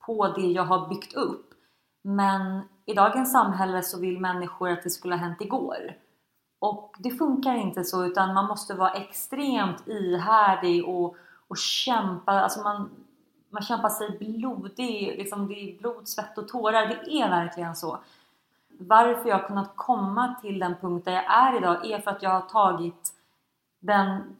[0.06, 1.54] på det jag har byggt upp.
[2.02, 5.94] Men i dagens samhälle så vill människor att det skulle ha hänt igår.
[6.58, 11.16] Och det funkar inte så utan man måste vara extremt ihärdig och,
[11.48, 12.32] och kämpa.
[12.32, 12.90] Alltså man,
[13.50, 15.14] man kämpar sig blodig.
[15.18, 16.86] Liksom det är blod, svett och tårar.
[16.86, 17.98] Det är verkligen så.
[18.78, 22.22] Varför jag har kunnat komma till den punkt där jag är idag är för att
[22.22, 23.14] jag har tagit
[23.80, 24.36] den,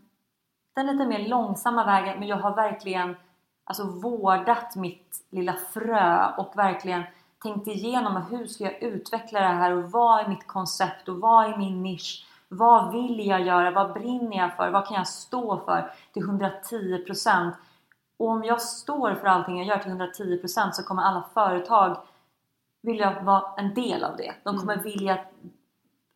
[0.75, 3.17] den lite mer långsamma vägen men jag har verkligen
[3.65, 7.03] alltså, vårdat mitt lilla frö och verkligen
[7.43, 11.53] tänkt igenom hur ska jag utveckla det här och vad är mitt koncept och vad
[11.53, 12.27] är min nisch?
[12.49, 13.71] Vad vill jag göra?
[13.71, 14.71] Vad brinner jag för?
[14.71, 17.53] Vad kan jag stå för till 110%?
[18.17, 21.97] Och om jag står för allting jag gör till 110% så kommer alla företag
[22.83, 24.35] vilja vara en del av det.
[24.45, 25.19] De kommer vilja,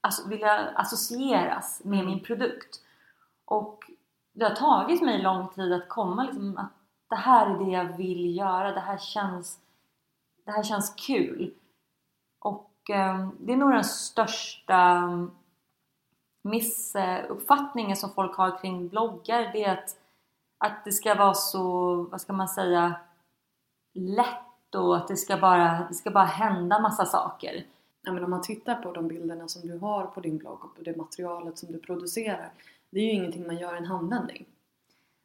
[0.01, 2.81] alltså, vilja associeras med min produkt.
[3.45, 3.91] Och
[4.33, 6.73] det har tagit mig lång tid att komma liksom att
[7.09, 8.73] det här är det jag vill göra.
[8.73, 9.59] Det här känns,
[10.46, 11.54] det här känns kul.
[12.40, 15.09] Och eh, det är nog den största
[16.42, 19.50] missuppfattningen som folk har kring bloggar.
[19.52, 19.96] Det är att,
[20.59, 22.94] att det ska vara så, vad ska man säga,
[23.94, 27.66] lätt och att det ska bara, det ska bara hända massa saker.
[28.02, 30.76] Ja, men om man tittar på de bilderna som du har på din blogg och
[30.76, 32.52] på det materialet som du producerar.
[32.90, 34.46] Det är ju ingenting man gör i en handvändning.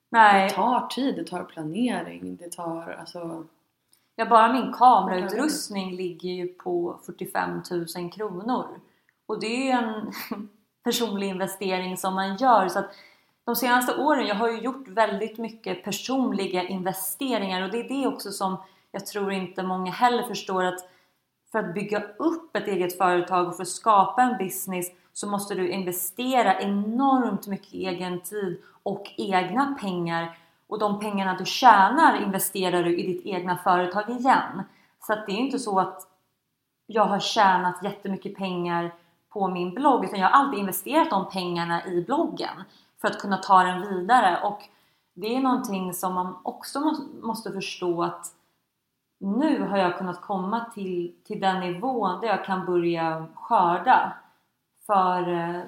[0.10, 3.46] Nej, Det tar tid, det tar planering, det tar alltså...
[4.16, 7.62] Ja, bara min kamerautrustning ligger ju på 45
[7.96, 8.80] 000 kronor.
[9.26, 10.12] Och det är ju en
[10.84, 12.68] personlig investering som man gör.
[12.68, 12.92] Så att
[13.46, 18.08] de senaste åren, jag har ju gjort väldigt mycket personliga investeringar och det är det
[18.08, 18.58] också som
[18.92, 20.90] jag tror inte många heller förstår att
[21.52, 25.56] för att bygga upp ett eget företag och för att skapa en business så måste
[25.56, 30.38] du investera enormt mycket egen tid och egna pengar
[30.72, 34.64] och de pengarna du tjänar investerar du i ditt egna företag igen.
[35.00, 36.08] Så att det är inte så att
[36.86, 38.92] jag har tjänat jättemycket pengar
[39.30, 42.64] på min blogg utan jag har alltid investerat de pengarna i bloggen
[43.02, 44.60] för att kunna ta den vidare och
[45.14, 46.80] det är någonting som man också
[47.22, 48.28] måste förstå att
[49.20, 54.14] nu har jag kunnat komma till, till den nivån där jag kan börja skörda
[54.86, 55.62] för eh,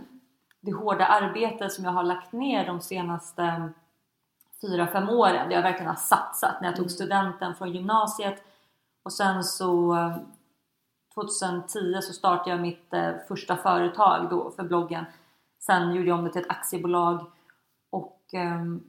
[0.61, 3.73] det hårda arbete som jag har lagt ner de senaste
[4.67, 5.49] fyra, fem åren.
[5.49, 8.43] Där jag verkligen har satsat när jag tog studenten från gymnasiet
[9.03, 10.17] och sen så eh,
[11.13, 15.05] 2010 så startade jag mitt eh, första företag då för bloggen.
[15.59, 17.31] Sen gjorde jag om det till ett aktiebolag
[17.89, 18.83] och ehm,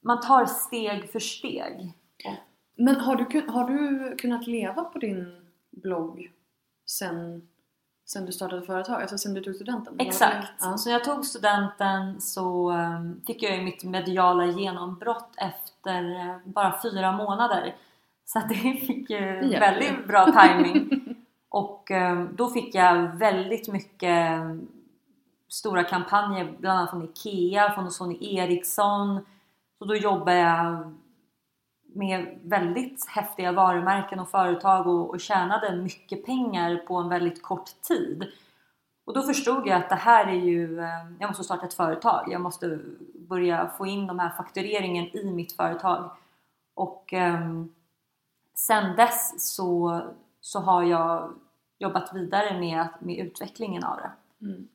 [0.00, 1.92] man tar steg för steg.
[2.76, 6.32] Men har du, har du kunnat leva på din blogg
[6.86, 7.48] sen,
[8.12, 9.02] sen du startade företag?
[9.02, 9.94] Alltså sen du tog studenten?
[9.98, 10.52] Exakt.
[10.60, 10.76] Ja.
[10.76, 16.36] Så när jag tog studenten så um, fick jag ju mitt mediala genombrott efter eh,
[16.44, 17.76] bara fyra månader.
[18.24, 21.16] Så det fick ju hjälper väldigt bra timing.
[21.48, 24.68] Och um, då fick jag väldigt mycket um,
[25.48, 29.20] stora kampanjer, bland annat från Ikea, från Sony Ericsson.
[29.78, 30.94] Så då jobbade jag
[31.92, 37.82] med väldigt häftiga varumärken och företag och, och tjänade mycket pengar på en väldigt kort
[37.82, 38.26] tid.
[39.04, 42.28] Och då förstod jag att det här är ju, eh, jag måste starta ett företag.
[42.32, 42.78] Jag måste
[43.14, 46.10] börja få in de här faktureringen i mitt företag.
[46.74, 47.64] Och eh,
[48.54, 50.00] sen dess så,
[50.40, 51.34] så har jag
[51.78, 54.10] jobbat vidare med, med utvecklingen av det.
[54.46, 54.68] Mm.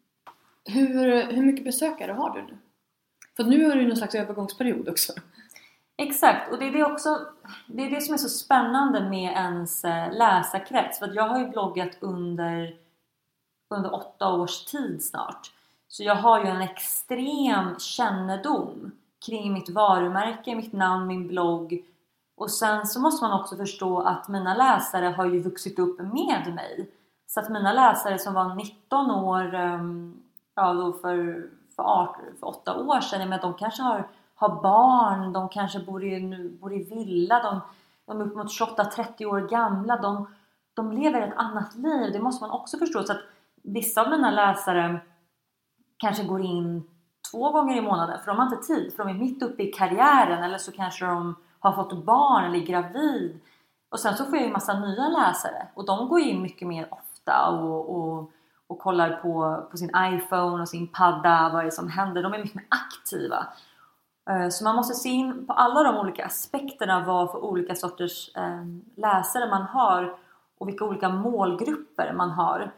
[0.65, 2.57] Hur, hur mycket besökare har du nu?
[3.35, 5.13] För nu har du ju någon slags övergångsperiod också.
[5.97, 7.19] Exakt, och det är det också
[7.67, 10.99] det är det som är så spännande med ens eh, läsarkrets.
[10.99, 12.75] För att jag har ju bloggat under,
[13.69, 15.51] under åtta års tid snart.
[15.87, 18.91] Så jag har ju en extrem kännedom
[19.25, 21.85] kring mitt varumärke, mitt namn, min blogg.
[22.37, 26.53] Och sen så måste man också förstå att mina läsare har ju vuxit upp med
[26.55, 26.89] mig.
[27.27, 30.21] Så att mina läsare som var 19 år, ehm,
[30.55, 35.33] ja då för, för, 18, för 8 år sedan, men de kanske har, har barn,
[35.33, 37.61] de kanske bor i, nu- bor i villa, de,
[38.05, 40.27] de är uppemot 28-30 år gamla, de,
[40.73, 42.13] de lever ett annat liv.
[42.13, 43.03] Det måste man också förstå.
[43.03, 43.21] Så att
[43.63, 44.99] vissa av mina läsare
[45.97, 46.83] kanske går in
[47.31, 49.71] två gånger i månaden för de har inte tid, för de är mitt uppe i
[49.71, 53.39] karriären eller så kanske de har fått barn eller är gravid.
[53.89, 56.87] Och sen så får jag ju massa nya läsare och de går in mycket mer
[56.93, 58.31] ofta och, och,
[58.67, 62.23] och kollar på, på sin iPhone och sin padda, vad det är som händer.
[62.23, 63.47] De är mycket mer aktiva.
[64.29, 68.31] Eh, så man måste se in på alla de olika aspekterna vad för olika sorters
[68.35, 70.17] ehm, läsare man har
[70.57, 72.71] och vilka olika målgrupper man har.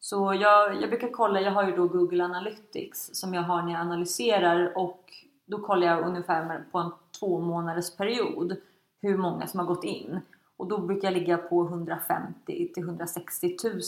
[0.00, 3.72] Så jag, jag brukar kolla, jag har ju då Google Analytics som jag har när
[3.72, 5.12] jag analyserar och
[5.46, 6.90] då kollar jag ungefär på en
[7.20, 8.56] två månaders period
[9.02, 10.20] hur många som har gått in.
[10.56, 13.80] Och då brukar jag ligga på 150 till 160 000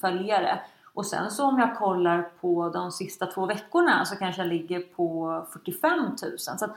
[0.00, 0.60] följare.
[0.94, 4.80] Och sen så om jag kollar på de sista två veckorna så kanske jag ligger
[4.80, 6.38] på 45 000.
[6.38, 6.76] Så att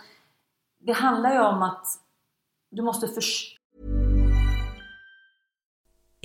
[0.80, 1.86] det handlar ju om att
[2.72, 3.64] du måste förstå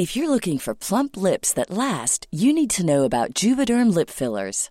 [0.00, 4.10] If you're looking for plump lips that last, you need to know about Juvederm lip
[4.10, 4.70] fillers.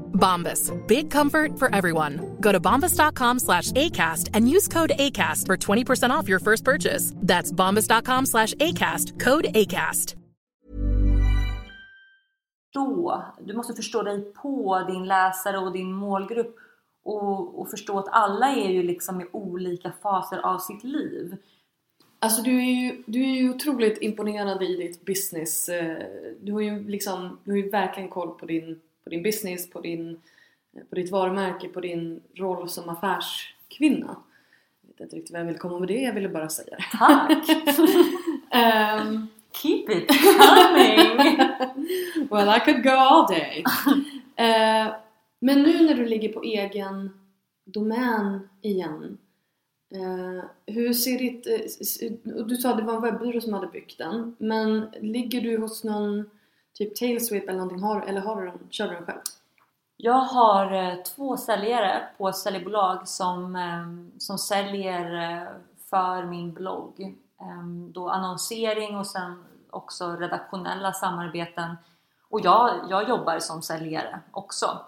[0.21, 0.71] Bombas.
[0.87, 2.37] Big comfort for everyone.
[2.39, 7.13] Go to bombas.com slash ACAST and use code ACAST for 20% off your first purchase.
[7.27, 9.19] That's bombas.com slash ACAST.
[9.19, 10.15] Code ACAST.
[12.73, 16.55] förstå, du måste förstå dig på din läsare och din målgrupp
[17.03, 21.37] och, och förstå att alla är ju liksom i olika faser av sitt liv.
[22.19, 25.69] Alltså du är, ju, du är ju otroligt imponerande i ditt business.
[25.69, 25.97] Eh,
[26.41, 28.79] Du har ju liksom, du har ju verkligen koll på din
[29.11, 30.21] din business, på, din,
[30.89, 34.15] på ditt varumärke, på din roll som affärskvinna.
[34.81, 36.97] Jag vet inte riktigt vad jag vill komma med det, jag ville bara säga det.
[36.97, 37.49] Tack!
[38.53, 41.37] Ehm, Keep it coming!
[42.29, 43.63] well I could go all day.
[44.35, 44.93] Eh,
[45.39, 47.09] men nu när du ligger på egen
[47.65, 49.17] domän igen.
[49.93, 50.43] eh,
[50.73, 51.47] hur ser ditt...
[52.35, 54.35] och du sa att det var en webbyrå som hade byggt den.
[54.39, 56.29] Men ligger du hos någon
[56.85, 57.83] typ tailswip eller någonting?
[57.83, 59.19] Har, eller har du den, kör du den själv?
[59.97, 65.47] Jag har eh, två säljare på säljbolag som, ehm, som säljer eh,
[65.89, 67.15] för min blogg.
[67.41, 71.77] Ehm, då annonsering och sen också redaktionella samarbeten.
[72.29, 74.79] Och jag, jag jobbar som säljare också.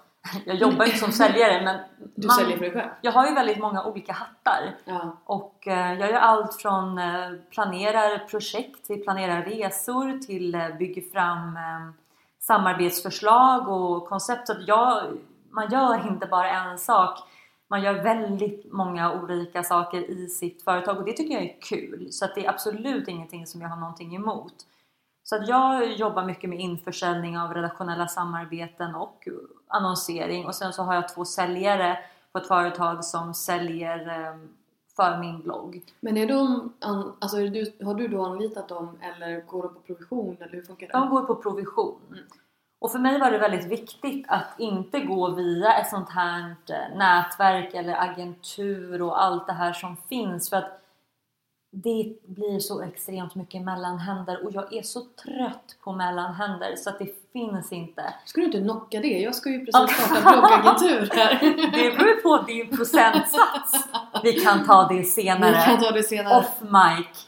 [0.45, 1.79] Jag jobbar inte som säljare men
[2.15, 2.89] Du man- säljer för dig själv?
[3.01, 4.75] jag har ju väldigt många olika hattar.
[4.85, 5.17] Ja.
[5.25, 11.01] Och eh, jag gör allt från eh, planerar projekt till planerar resor till eh, bygger
[11.11, 11.57] fram
[12.39, 14.47] samarbetsförslag och koncept.
[14.47, 15.03] Så jag,
[15.51, 17.19] man gör inte bara en sak.
[17.67, 22.07] Man gör väldigt många olika saker i sitt företag och det tycker jag är kul.
[22.11, 24.53] Så att det är absolut ingenting som jag har någonting emot.
[25.23, 29.27] Så att jag jobbar mycket med införsäljning av redaktionella samarbeten och
[29.67, 31.99] annonsering och sen så har jag två säljare
[32.31, 34.37] på ett företag som säljer eh,
[34.95, 35.81] för min blogg.
[35.99, 36.73] Men är de,
[37.19, 40.63] alltså är du, har du då anlitat dem eller går de på provision eller hur
[40.63, 40.93] funkar det?
[40.93, 41.99] De går på provision.
[42.81, 46.97] Och för mig var det väldigt viktigt att inte gå via ett sånt här eh,
[46.97, 50.82] nätverk eller agentur och allt det här som finns för att
[51.75, 56.99] det blir så extremt mycket mellanhänder och jag är så trött på mellanhänder så att
[56.99, 58.13] det finns inte.
[58.25, 59.19] Ska du inte knocka det?
[59.19, 61.39] Jag ska ju precis starta en bloggagentur här.
[61.71, 63.89] Det beror på din procentsats.
[64.23, 65.51] Vi kan ta det senare.
[65.51, 66.37] Vi kan ta det senare.
[66.37, 67.27] Off mic.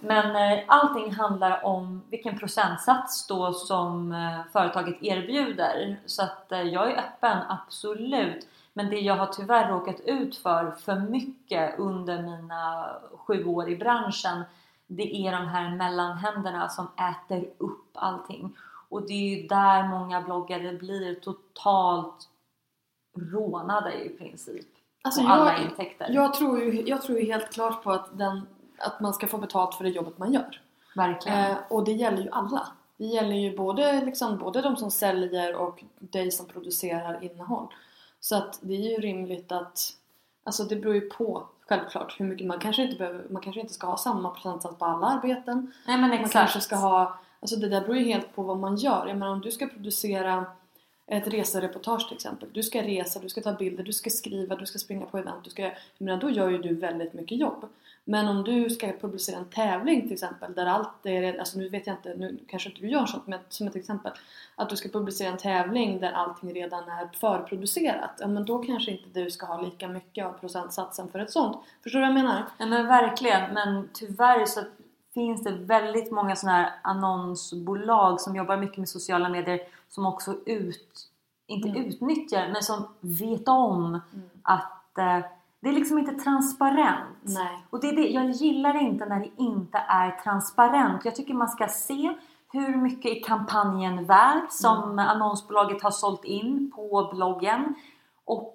[0.00, 6.00] Men eh, allting handlar om vilken procentsats då som eh, företaget erbjuder.
[6.06, 8.46] Så att eh, jag är öppen, absolut.
[8.76, 12.90] Men det jag har tyvärr råkat ut för för mycket under mina
[13.26, 14.44] sju år i branschen
[14.86, 18.56] det är de här mellanhänderna som äter upp allting.
[18.88, 22.28] Och det är ju där många bloggare blir totalt
[23.16, 24.66] rånade i princip.
[25.02, 26.10] Alltså på alla jag, intäkter.
[26.10, 28.46] jag, tror ju, jag tror ju helt klart på att, den,
[28.78, 30.60] att man ska få betalt för det jobbet man gör.
[30.96, 31.50] Verkligen.
[31.50, 32.68] Eh, och det gäller ju alla.
[32.96, 37.66] Det gäller ju både, liksom, både de som säljer och dig som producerar innehåll.
[38.24, 39.92] Så att det är ju rimligt att...
[40.44, 43.72] Alltså det beror ju på självklart hur mycket man kanske inte behöver, man kanske inte
[43.74, 45.72] ska ha samma procentsats på alla arbeten.
[45.86, 46.32] Nej men Man exakt.
[46.32, 49.06] kanske ska ha, alltså det där beror ju helt på vad man gör.
[49.06, 50.44] Jag menar om du ska producera
[51.06, 52.48] ett resereportage till exempel.
[52.52, 55.44] Du ska resa, du ska ta bilder, du ska skriva, du ska springa på event.
[55.44, 57.68] Du ska, jag menar, då gör ju du väldigt mycket jobb.
[58.04, 61.86] Men om du ska publicera en tävling till exempel där allt är, alltså nu vet
[61.86, 64.12] jag inte, nu kanske inte du gör sånt men som ett exempel.
[64.54, 68.10] Att du ska publicera en tävling där allting redan är förproducerat.
[68.18, 71.56] Ja men då kanske inte du ska ha lika mycket av procentsatsen för ett sånt.
[71.82, 72.44] Förstår du vad jag menar?
[72.58, 74.60] Ja, men verkligen, men tyvärr så
[75.14, 80.34] finns det väldigt många sådana här annonsbolag som jobbar mycket med sociala medier som också
[80.46, 81.08] ut,
[81.46, 81.84] inte Mm.
[81.84, 84.00] utnyttjar men som vet om
[84.42, 85.18] att eh,
[85.60, 87.18] det är liksom inte transparent.
[87.22, 87.66] Nej.
[87.70, 91.04] Och det är det, jag gillar inte när det inte är transparent.
[91.04, 92.14] Jag tycker man ska se
[92.52, 97.74] hur mycket är kampanjen värd som annonsbolaget har sålt in på bloggen
[98.24, 98.54] och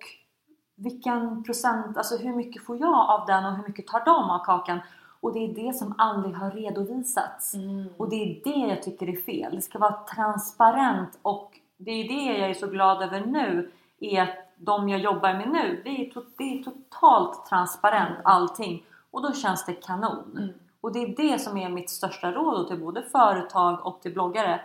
[0.76, 4.46] vilken procent, alltså hur mycket får jag av den och hur mycket tar de av
[4.46, 4.80] kakan?
[5.22, 7.54] Och det är det som aldrig har redovisats.
[7.98, 9.56] Och det är det jag tycker är fel.
[9.56, 14.22] Det ska vara transparent och det är det jag är så glad över nu är
[14.22, 18.84] att de jag jobbar med nu, det är, to- det är totalt transparent allting.
[19.12, 20.54] Och då känns det kanon.
[20.82, 24.62] Och det är det som är mitt största råd till både företag och till bloggare.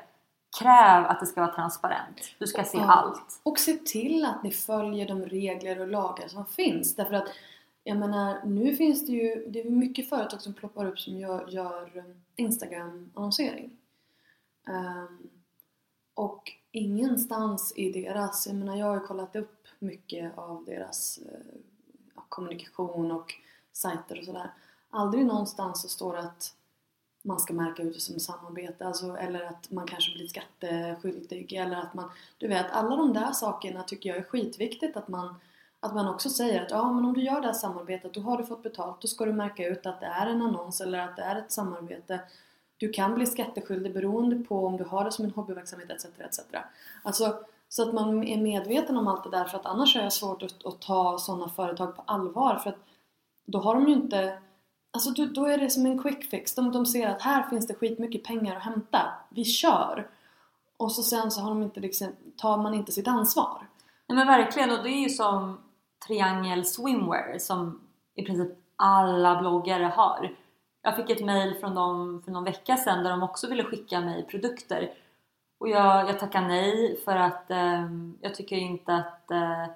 [0.60, 2.34] Kräv att det ska vara transparent.
[2.38, 3.40] Du ska se allt.
[3.42, 6.96] Och se till att ni följer de regler och lagar som finns.
[6.96, 7.28] Därför att
[7.84, 11.48] jag menar, nu finns det ju det är mycket företag som ploppar upp som gör,
[11.48, 13.70] gör um, Instagram-annonsering.
[14.68, 15.30] Um,
[16.14, 21.58] och ingenstans i deras, jag menar jag har ju kollat upp mycket av deras eh,
[22.28, 23.34] kommunikation och
[23.72, 24.50] sajter och sådär.
[24.90, 26.54] Aldrig någonstans så står det att
[27.22, 31.76] man ska märka ut det som samarbete, alltså, eller att man kanske blir skatteskyldig eller
[31.76, 35.34] att man, du vet, alla de där sakerna tycker jag är skitviktigt att man
[35.84, 38.38] att man också säger att ja, men om du gör det här samarbetet, då har
[38.38, 41.16] du fått betalt, då ska du märka ut att det är en annons eller att
[41.16, 42.20] det är ett samarbete.
[42.76, 46.04] Du kan bli skatteskyldig beroende på om du har det som en hobbyverksamhet etc.
[46.04, 46.40] etc.
[47.02, 50.10] Alltså, så att man är medveten om allt det där för att annars är det
[50.10, 52.78] svårt att, att ta sådana företag på allvar för att
[53.44, 54.38] då har de ju inte
[54.90, 56.54] Alltså då, då är det som en quick fix.
[56.54, 59.12] De, de ser att här finns det skitmycket pengar att hämta.
[59.30, 60.08] Vi kör!
[60.76, 63.66] och så sen så har de inte liksom, tar man inte sitt ansvar.
[64.06, 65.58] Nej men verkligen och det är ju som
[66.06, 67.80] Triangel Swimwear som
[68.14, 70.36] i princip alla bloggare har.
[70.82, 74.00] Jag fick ett mail från dem för någon vecka sedan där de också ville skicka
[74.00, 74.90] mig produkter.
[75.58, 77.84] Och jag, jag tackar nej för att eh,
[78.20, 79.66] jag tycker inte att eh,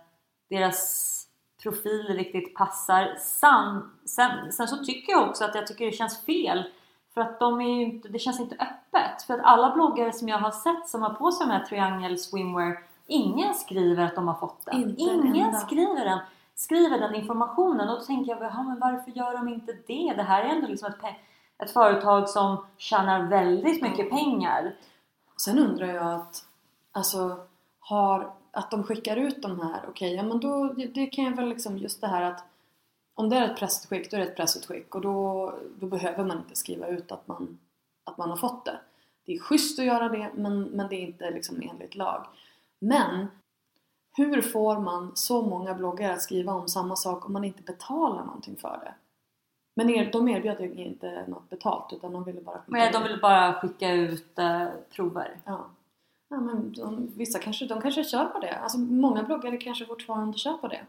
[0.51, 1.15] deras
[1.63, 3.15] profil riktigt passar.
[3.19, 6.65] Sen, sen, sen, så tycker jag också att jag tycker det känns fel
[7.15, 9.23] för att de är inte, det känns inte öppet.
[9.23, 12.17] För att alla bloggare som jag har sett som har på sig de här Triangle
[12.17, 14.83] Swimwear Ingen skriver att de har fått den.
[14.83, 16.19] Inte Ingen skriver den
[16.59, 20.15] skriver den informationen och då tänker jag, ja, men varför gör de inte det?
[20.17, 21.15] Det här är ändå liksom ett,
[21.59, 24.77] ett företag som tjänar väldigt mycket pengar.
[25.37, 26.45] Sen undrar jag att,
[26.93, 27.37] alltså,
[27.81, 31.37] har, att de skickar ut de här, okej, okay, ja men då, det kan jag
[31.37, 32.45] väl liksom just det här att
[33.15, 36.39] om det är ett pressutskick, då är det ett pressutskick och då, då behöver man
[36.39, 37.59] inte skriva ut att man,
[38.05, 38.79] att man har fått det.
[39.25, 42.27] Det är schysst att göra det men, men det är inte liksom enligt lag.
[42.81, 43.29] Men
[44.17, 48.25] hur får man så många bloggare att skriva om samma sak om man inte betalar
[48.25, 48.95] någonting för det?
[49.75, 53.03] Men er, de erbjöd ju inte något betalt utan de ville bara skicka Men de
[53.03, 55.41] ville bara skicka ut eh, prover.
[55.45, 55.67] Ja.
[56.29, 58.59] ja men de, vissa kanske, de kanske kör på det.
[58.59, 60.87] Alltså många bloggare kanske fortfarande kör på det.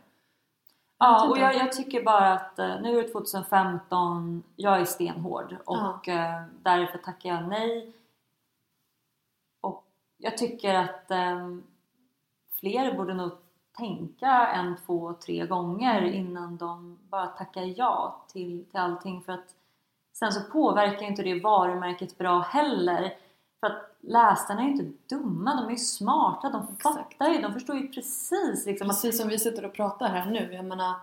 [0.98, 5.56] Ja, och jag, jag, tycker bara att eh, nu är det 2015, jag är stenhård
[5.66, 6.14] och ja.
[6.14, 7.94] Eh, därför tackar jag nej.
[9.62, 9.84] Och
[10.18, 11.64] jag tycker att um,
[12.60, 13.32] fler borde nog
[13.78, 19.22] tänka en, två, tre gånger innan de bara tackar ja till, till allting.
[19.22, 19.55] För att
[20.14, 23.14] sen så påverkar inte det varumärket bra heller.
[23.60, 27.53] För att läsarna är ju inte dumma, de är ju smarta, de fattar ju, de
[27.53, 30.95] förstår ju precis liksom Precis som vi sitter och pratar här nu, jag menar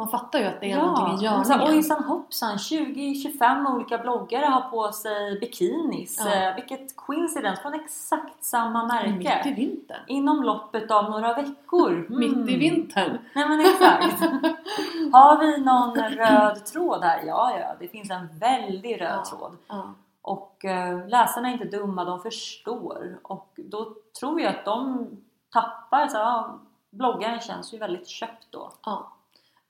[0.00, 1.76] man fattar ju att det är ja, någonting i görningen.
[1.76, 6.22] Ojsan hoppsan, 20-25 olika bloggare har på sig bikinis.
[6.24, 6.34] Ja.
[6.34, 9.10] Eh, vilket coincidence från exakt samma märke.
[9.10, 10.00] Mitt i vintern.
[10.06, 11.90] Inom loppet av några veckor.
[11.90, 12.18] Mm.
[12.18, 13.18] Mitt i vintern.
[13.34, 14.20] Nej men exakt.
[15.12, 17.22] har vi någon röd tråd här?
[17.26, 19.24] Ja, ja, det finns en väldigt röd ja.
[19.24, 19.56] tråd.
[19.68, 19.94] Ja.
[20.22, 23.18] Och äh, läsarna är inte dumma, de förstår.
[23.22, 25.06] Och då tror jag att de
[25.52, 26.58] tappar, så, ja,
[26.90, 28.72] bloggaren känns ju väldigt köpt då.
[28.84, 29.12] Ja.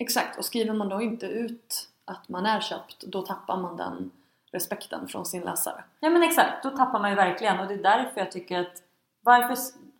[0.00, 4.10] Exakt, och skriver man då inte ut att man är köpt, då tappar man den
[4.52, 5.84] respekten från sin läsare.
[6.00, 8.82] Ja men exakt, då tappar man ju verkligen och det är därför jag tycker att
[9.20, 9.56] varför,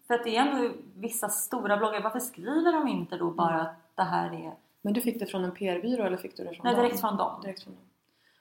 [0.07, 3.67] för att det är ändå vissa stora bloggar, varför skriver de inte då bara mm.
[3.67, 4.55] att det här är...
[4.83, 6.85] Men du fick det från en PR-byrå eller fick du det från Nej, dem?
[6.85, 7.41] direkt från dem.
[7.43, 7.85] Direkt från dem.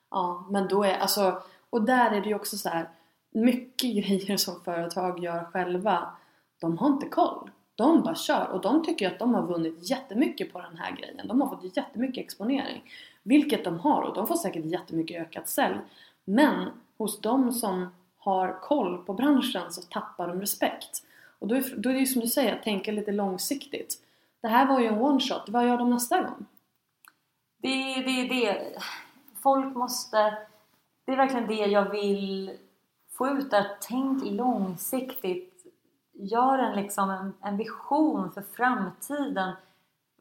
[0.10, 2.89] Ja, men då är alltså, och där är det ju också så här
[3.32, 6.12] mycket grejer som företag gör själva,
[6.60, 7.49] de har inte koll.
[7.80, 11.28] De bara kör och de tycker att de har vunnit jättemycket på den här grejen.
[11.28, 12.84] De har fått jättemycket exponering.
[13.24, 15.78] Vilket de har och de får säkert jättemycket ökat sälj.
[16.26, 21.04] Men hos de som har koll på branschen så tappar de respekt.
[21.40, 23.96] Och då är, då är det ju som du säger, att tänka lite långsiktigt.
[24.42, 26.46] Det här var ju en one shot, vad gör de nästa gång?
[27.58, 28.80] Det är det, det.
[29.42, 30.38] Folk måste...
[31.06, 32.52] Det är verkligen det jag vill
[33.12, 33.68] få ut där.
[33.82, 35.49] Tänk långsiktigt
[36.20, 39.55] gör en, liksom en, en vision för framtiden.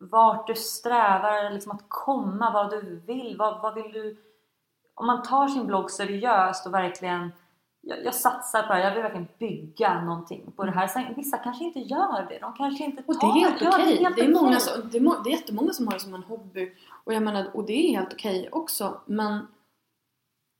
[0.00, 3.36] Vart du strävar liksom att komma, vad du vill.
[3.38, 4.16] Vad, vad vill du...
[4.94, 7.32] Om man tar sin blogg seriöst och verkligen
[7.80, 10.86] jag, jag satsar på det här, jag vill verkligen bygga någonting på det här.
[10.86, 13.40] Sen, vissa kanske inte gör det, de kanske inte tar och det.
[13.40, 13.68] är helt okej.
[13.68, 14.04] Okay.
[14.04, 16.22] Det, det, är många som, det, är, det är jättemånga som har det som en
[16.22, 16.74] hobby
[17.04, 19.46] och jag menar, och det är helt okej okay också men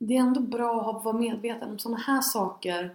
[0.01, 2.95] det är ändå bra att vara medveten om sådana här saker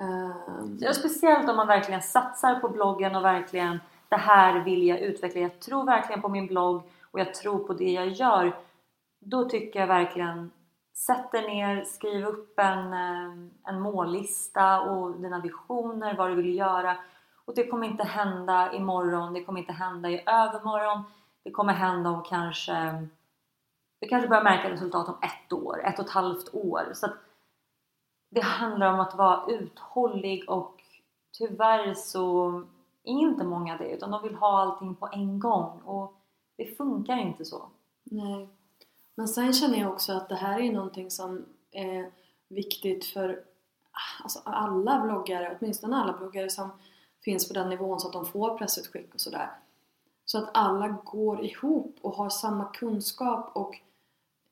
[0.00, 0.32] Ehm.
[0.48, 0.78] Um...
[0.80, 5.40] Ja, speciellt om man verkligen satsar på bloggen och verkligen det här vill jag utveckla.
[5.40, 8.56] Jag tror verkligen på min blogg och jag tror på det jag gör.
[9.20, 10.50] Då tycker jag verkligen
[10.96, 13.32] Sätt dig ner, skriv upp en, eh,
[13.64, 16.96] en mållista och dina visioner, vad du vill göra.
[17.44, 21.02] Och det kommer inte hända imorgon, det kommer inte hända i övermorgon.
[21.44, 23.06] Det kommer hända om kanske...
[24.00, 26.90] Du kanske börjar märka resultat om ett år, ett och ett halvt år.
[26.94, 27.14] Så att
[28.34, 30.82] det handlar om att vara uthållig och
[31.38, 32.48] tyvärr så
[33.04, 36.14] är inte många det utan de vill ha allting på en gång och
[36.56, 37.68] det funkar inte så.
[38.04, 38.48] Nej.
[39.14, 42.10] Men sen känner jag också att det här är någonting som är
[42.48, 43.44] viktigt för
[44.22, 46.70] alltså alla bloggare, åtminstone alla bloggare som
[47.24, 49.50] finns på den nivån så att de får pressutskick och sådär.
[50.24, 53.80] Så att alla går ihop och har samma kunskap och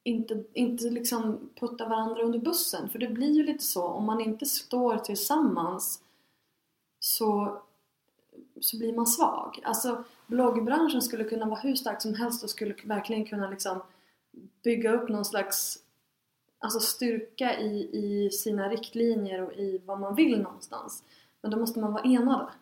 [0.05, 2.89] inte, inte liksom putta varandra under bussen.
[2.89, 6.03] För det blir ju lite så, om man inte står tillsammans
[6.99, 7.63] så,
[8.61, 9.61] så blir man svag.
[9.65, 13.83] Alltså bloggbranschen skulle kunna vara hur stark som helst och skulle verkligen kunna liksom
[14.63, 15.79] bygga upp någon slags
[16.59, 21.05] alltså styrka i, i sina riktlinjer och i vad man vill någonstans.
[21.41, 22.53] Men då måste man vara enade.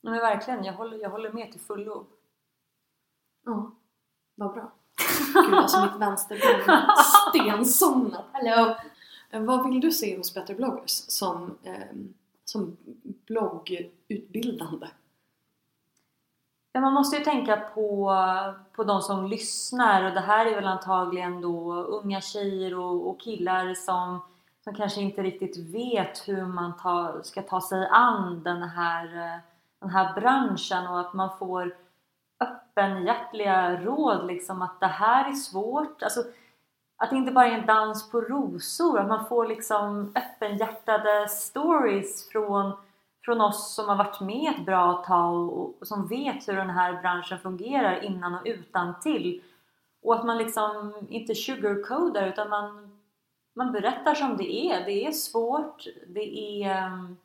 [0.00, 2.06] Ja, men verkligen, jag håller, jag håller med till fullo.
[3.44, 3.70] Ja,
[4.34, 4.72] vad bra.
[4.96, 6.86] Gud, alltså mitt vänsterben
[7.30, 8.24] stensomnat.
[8.32, 8.74] Hello!
[9.30, 11.96] Eh, Vad vill du se hos Better bloggers som, eh,
[12.44, 12.76] som
[13.26, 14.86] bloggutbildande?
[16.72, 18.14] Ja, man måste ju tänka på,
[18.72, 23.20] på de som lyssnar och det här är väl antagligen då unga tjejer och, och
[23.20, 24.20] killar som,
[24.64, 29.40] som kanske inte riktigt vet hur man ta, ska ta sig an den här, eh,
[29.80, 31.76] den här branschen och att man får
[32.76, 36.02] öppenhjärtliga råd liksom att det här är svårt.
[36.02, 36.24] Alltså,
[36.96, 42.28] att det inte bara är en dans på rosor, att man får liksom öppenhjärtade stories
[42.28, 42.72] från,
[43.24, 46.70] från oss som har varit med ett bra tag och, och som vet hur den
[46.70, 49.42] här branschen fungerar innan och utan till.
[50.02, 52.98] Och att man liksom inte sugarcoatar utan man,
[53.54, 54.84] man berättar som det är.
[54.84, 57.16] Det är svårt, det är um,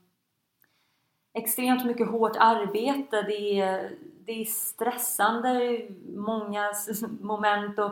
[1.33, 3.91] extremt mycket hårt arbete, det är,
[4.26, 5.82] det är stressande
[6.15, 6.74] många
[7.22, 7.91] moment och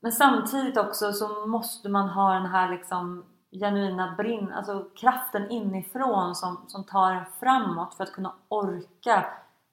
[0.00, 6.34] men samtidigt också så måste man ha den här liksom genuina brinn, alltså kraften inifrån
[6.34, 9.24] som, som tar en framåt för att kunna orka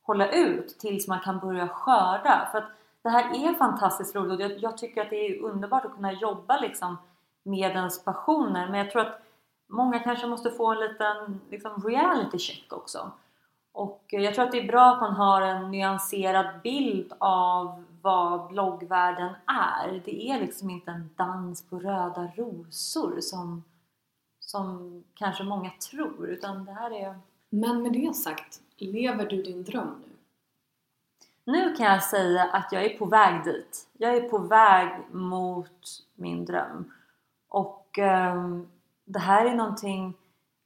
[0.01, 2.49] hålla ut tills man kan börja skörda.
[2.51, 2.69] För att
[3.01, 6.11] det här är fantastiskt roligt och jag, jag tycker att det är underbart att kunna
[6.11, 6.97] jobba liksom
[7.43, 9.21] med ens passioner men jag tror att
[9.69, 13.11] många kanske måste få en liten liksom reality check också.
[13.71, 17.83] Och eh, jag tror att det är bra att man har en nyanserad bild av
[18.01, 20.01] vad bloggvärlden är.
[20.05, 23.63] Det är liksom inte en dans på röda rosor som,
[24.39, 27.19] som kanske många tror utan det här är...
[27.49, 30.09] Men med det sagt, lever du din dröm nu?
[31.51, 33.87] Nu kan jag säga att jag är på väg dit.
[33.97, 36.91] Jag är på väg mot min dröm.
[37.49, 38.67] Och ehm,
[39.05, 40.13] det här är någonting...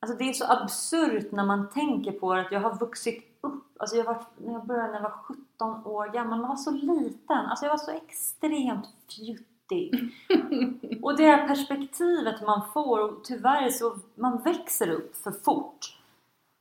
[0.03, 3.63] Alltså det är så absurt när man tänker på det, att jag har vuxit upp.
[3.79, 6.71] Alltså jag var, när jag började när jag var 17 år gammal, man var så
[6.71, 7.37] liten.
[7.37, 10.13] Alltså jag var så extremt fjuttig.
[11.01, 15.97] Och det här perspektivet man får, och tyvärr så man växer upp för fort.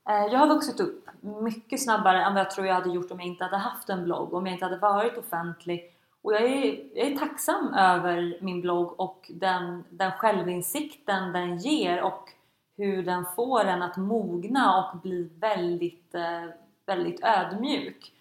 [0.09, 3.19] Eh, Jag har vuxit upp mycket snabbare än vad jag tror jag hade gjort om
[3.19, 5.81] jag inte hade haft en blogg, om jag inte hade varit offentlig.
[6.21, 12.03] Och jag är, jag är tacksam över min blogg och den, den självinsikten den ger
[12.03, 12.29] och
[12.77, 16.45] hur den får en att mogna och bli väldigt, eh,
[16.85, 18.13] väldigt ödmjuk.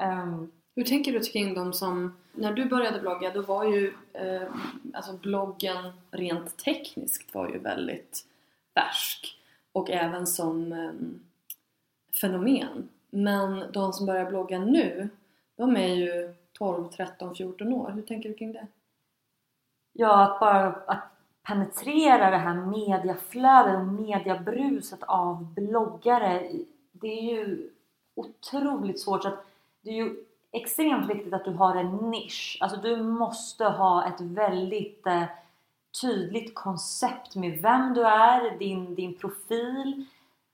[0.00, 4.48] Ehm, Hur tänker du kring de som, när du började blogga då var ju eh,
[4.94, 8.26] alltså bloggen rent tekniskt var ju väldigt
[8.74, 9.38] färsk
[9.72, 10.92] och även som eh,
[12.20, 12.88] fenomen.
[13.10, 15.08] Men de som börjar blogga nu,
[15.56, 17.90] de är ju 12, 13, 14 år.
[17.90, 18.66] Hur tänker du kring det?
[19.92, 21.11] Ja, att bara att
[21.42, 26.50] penetrera det här mediaflödet och mediabruset av bloggare.
[26.92, 27.70] Det är ju
[28.14, 29.22] otroligt svårt.
[29.22, 29.46] Så att
[29.82, 32.58] det är ju extremt viktigt att du har en nisch.
[32.60, 35.24] Alltså du måste ha ett väldigt eh,
[36.00, 40.06] tydligt koncept med vem du är, din, din profil.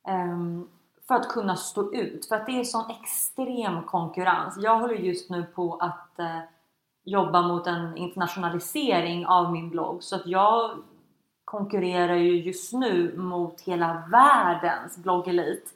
[0.09, 0.69] Ehm,
[1.09, 2.27] för att kunna stå ut.
[2.27, 4.59] För att det är sån extrem konkurrens.
[4.59, 6.39] Jag håller just nu på att eh,
[7.11, 10.03] jobba mot en internationalisering av min blogg.
[10.03, 10.71] Så att jag
[11.45, 15.75] konkurrerar ju just nu mot hela världens bloggelit.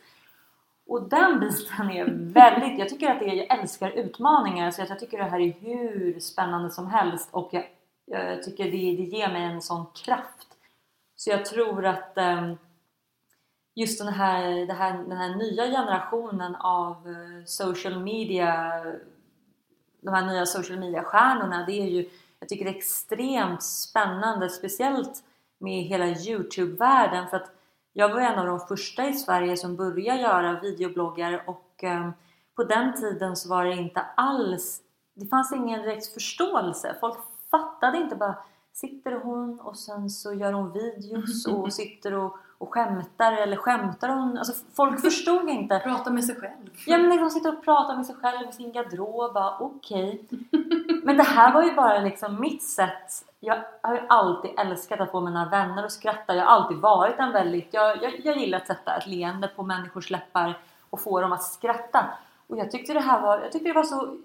[0.86, 5.18] Och den biten är väldigt, jag tycker att det jag älskar utmaningar så jag tycker
[5.18, 7.64] det här är hur spännande som helst och jag,
[8.06, 10.48] jag tycker det, det ger mig en sån kraft.
[11.16, 12.56] Så jag tror att ehm,
[13.74, 18.72] just den här, det här, den här nya generationen av eh, social media
[20.02, 22.08] de här nya social media-stjärnorna, det är ju,
[22.40, 25.24] jag tycker det är extremt spännande, speciellt
[25.58, 27.50] med hela Youtube-världen för att
[27.92, 32.10] jag var en av de första i Sverige som började göra videobloggar och eh,
[32.56, 34.80] på den tiden så var det inte alls,
[35.14, 36.96] det fanns ingen direkt förståelse.
[37.00, 37.18] Folk
[37.50, 38.36] fattade inte bara,
[38.72, 44.08] sitter hon och sen så gör hon videos och sitter och, och skämtar eller skämtar
[44.08, 44.38] hon?
[44.38, 45.78] Alltså folk förstod inte.
[45.78, 46.70] Prata med sig själv.
[46.86, 50.24] Ja men liksom sitta och prata med sig själv i sin garderob, okej.
[51.04, 53.24] Men det här var ju bara liksom mitt sätt.
[53.40, 56.34] Jag har ju alltid älskat att få mina vänner att skratta.
[56.34, 59.62] Jag har alltid varit en väldigt, jag, jag, jag gillar att sätta ett leende på
[59.62, 60.58] människors läppar
[60.90, 62.04] och få dem att skratta.
[62.46, 64.16] Och jag tyckte det här var, jag tyckte det var så,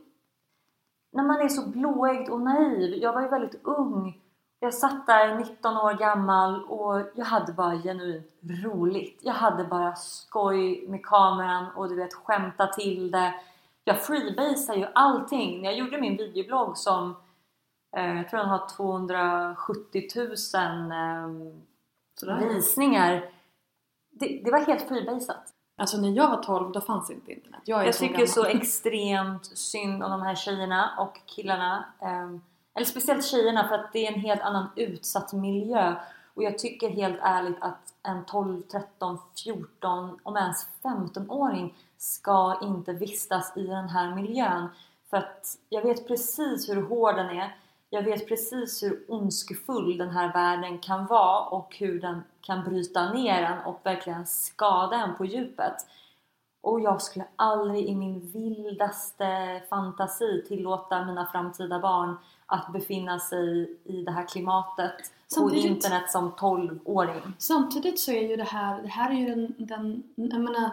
[1.12, 2.93] när man är så blåögd och naiv.
[3.02, 4.22] Jag var ju väldigt ung.
[4.60, 8.32] Jag satt där 19 år gammal och jag hade bara genuint
[8.64, 9.20] roligt.
[9.24, 13.34] Jag hade bara skoj med kameran och du vet skämta till det.
[13.84, 15.62] Jag freebasade ju allting.
[15.62, 17.16] När jag gjorde min videoblogg som
[17.97, 20.26] eh, jag tror den har 270 000
[22.30, 23.30] eh, visningar.
[24.12, 25.53] det, det var helt freebasat.
[25.82, 27.62] Alltså när jag var 12 då fanns inte internet.
[27.66, 28.28] Jag, Jag tycker gammal.
[28.28, 31.86] så extremt synd om de här tjejerna och killarna.
[32.01, 32.41] Ehm,
[32.78, 35.95] eller speciellt tjejerna för att det är en helt annan utsatt miljö.
[36.34, 42.93] Och jag tycker helt ärligt att en 12, 13, 14, om ens 15-åring ska inte
[42.93, 44.67] vistas i den här miljön.
[45.09, 47.55] För att jag vet precis hur hård den är.
[47.89, 53.13] Jag vet precis hur ondskefull den här världen kan vara och hur den kan bryta
[53.13, 55.75] ner en och verkligen skada en på djupet.
[56.61, 62.17] Och jag skulle aldrig i min vildaste fantasi tillåta mina framtida barn
[62.50, 64.95] att befinna sig i det här klimatet
[65.28, 67.22] Samtidigt- på internet som 12-åring.
[67.38, 70.70] Samtidigt så är ju det här, det här är ju den, den jag menar,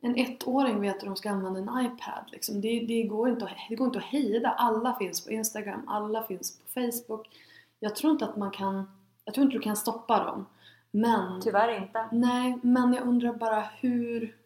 [0.00, 2.24] en ettåring vet hur de ska använda en iPad.
[2.32, 2.60] Liksom.
[2.60, 4.50] Det, det, går inte att, det går inte att hejda.
[4.50, 7.28] Alla finns på Instagram, alla finns på Facebook.
[7.80, 8.90] Jag tror inte att man kan,
[9.24, 10.46] jag tror inte du kan stoppa dem.
[10.90, 12.08] Men, Tyvärr inte.
[12.12, 14.36] nej, men jag undrar bara hur...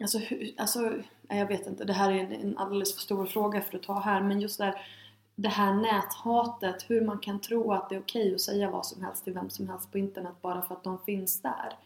[0.00, 0.92] Alltså, hur, alltså
[1.28, 4.00] jag vet inte, det här är en, en alldeles för stor fråga för att ta
[4.00, 4.20] här.
[4.20, 4.80] Men just där,
[5.42, 9.04] det här näthatet, hur man kan tro att det är okej att säga vad som
[9.04, 11.76] helst till vem som helst på internet bara för att de finns där.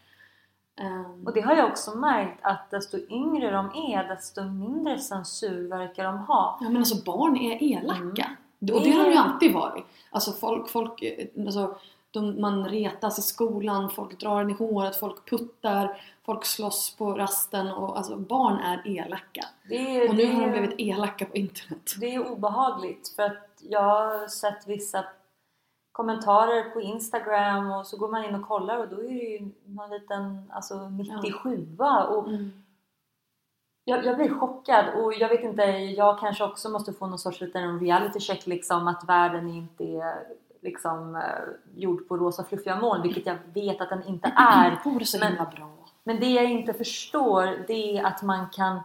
[0.75, 5.67] Ehm, Och det har jag också märkt att desto yngre de är desto mindre censur
[5.69, 6.57] verkar de ha.
[6.61, 8.29] Ja men alltså barn är elaka.
[8.61, 8.75] Mm.
[8.75, 9.85] Och det har de ju alltid varit.
[10.09, 11.75] Alltså folk, folk eh, alltså,
[12.11, 17.13] de, man retas i skolan, folk drar en i håret, folk puttar, folk slåss på
[17.13, 19.45] rasten och alltså barn är elaka.
[19.69, 21.95] Det är, Och nu har de blivit elaka på internet.
[21.99, 25.05] Det är obehagligt för att jag har sett vissa
[25.91, 29.49] kommentarer på Instagram och så går man in och kollar och då är det ju
[29.65, 31.67] någon liten alltså 97
[32.09, 32.51] och Mm.
[33.83, 35.61] jag, jag blir chockad och jag vet inte,
[35.97, 40.23] jag kanske också måste få någon sorts liten reality check liksom att världen inte är
[40.61, 41.21] liksom eh,
[41.75, 44.69] gjord på rosa fluffiga moln vilket jag vet att den inte är.
[44.71, 45.71] Det vore så Men- himla bra.
[46.07, 48.79] Men det jag inte förstår det är att man kan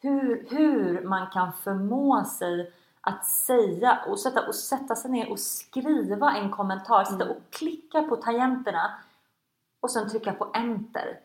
[0.00, 5.38] hur, hur man kan förmå sig att säga och sätta, och sätta sig ner och
[5.38, 7.36] skriva en kommentar, sitta Mm.
[7.36, 8.90] och klicka på tangenterna
[9.80, 11.20] och sen trycka på enter.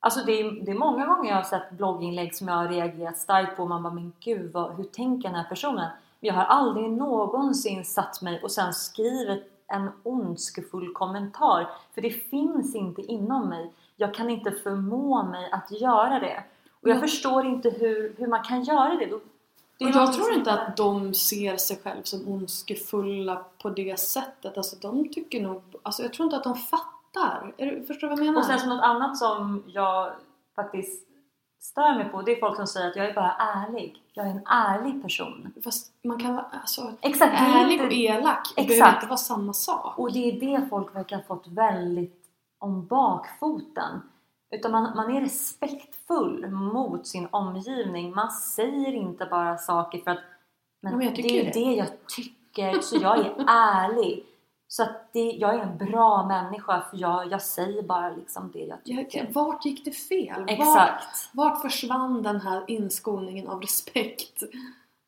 [0.00, 3.18] Alltså det är, det är många gånger jag har sett blogginlägg som jag har reagerat
[3.18, 5.90] starkt på och man bara men gud vad, hur tänker den här personen?
[6.20, 12.10] Men jag har aldrig någonsin satt mig och sen skrivit en ondskefull kommentar för det
[12.10, 13.72] finns inte inom mig.
[13.96, 16.44] Jag kan inte förmå mig att göra det.
[16.80, 19.06] Och jag Men- förstår inte hur, hur man kan göra det.
[19.06, 19.14] Det
[19.84, 24.56] Och jag tror inte att de ser sig själv som ondskefulla på det sättet.
[24.56, 25.62] Alltså de tycker nog...
[25.82, 27.54] Alltså jag tror inte att de fattar.
[27.56, 28.38] Är förstår du vad jag menar?
[28.40, 30.12] Och sen så något annat som jag
[30.56, 31.06] faktiskt
[31.62, 34.02] stör mig på det är folk som säger att jag är bara ärlig.
[34.12, 35.52] Jag är en ärlig person.
[35.64, 38.48] Fast man kan vara alltså, Exakt, ärlig inte- och elak.
[38.56, 39.98] Det behöver inte vara samma sak.
[39.98, 42.24] Och det är det folk verkar ha fått väldigt
[42.58, 44.02] om bakfoten.
[44.50, 48.14] Utan man, man är respektfull mot sin omgivning.
[48.14, 50.18] Man säger inte bara saker för att
[50.82, 51.50] men, men det är det.
[51.50, 54.24] det jag tycker, så jag är ärlig.
[54.72, 58.64] Så att det, jag är en bra människa för jag, jag säger bara liksom det
[58.64, 59.28] jag tycker.
[59.32, 60.44] Vart gick det fel?
[60.48, 61.04] Exakt.
[61.32, 64.42] Vart, vart försvann den här inskolningen av respekt?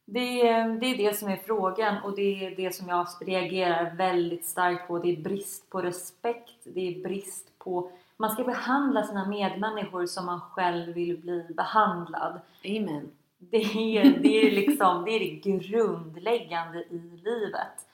[0.04, 4.46] Det det är det som är frågan och det är det som jag reagerar väldigt
[4.46, 4.98] starkt på.
[4.98, 7.90] Det är brist på respekt, det är brist på...
[8.16, 12.40] Man ska behandla sina medmänniskor som man själv vill bli behandlad.
[12.64, 13.10] Amen.
[13.38, 17.86] Det är det, är liksom, det, är det grundläggande i livet.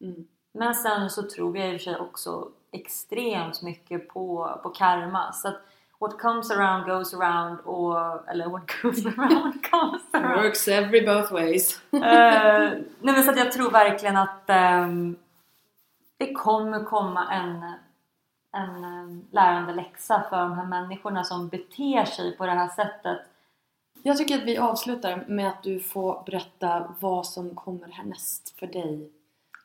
[0.00, 0.26] Mm.
[0.56, 5.32] Men sen så tror jag i och för sig också extremt mycket på, på karma.
[5.32, 5.60] Så att
[5.98, 8.28] what comes around goes around och...
[8.28, 10.42] Eller what goes around comes around.
[10.42, 11.80] Works every both ways.
[11.92, 15.16] Eh, nej men så att jag tror verkligen att ehm,
[16.16, 17.72] det kommer komma en,
[18.52, 23.18] en um, lärande läxa för de här människorna som beter sig på det här sättet.
[24.02, 28.66] Jag tycker att vi avslutar med att du får berätta vad som kommer härnäst för
[28.66, 29.10] dig.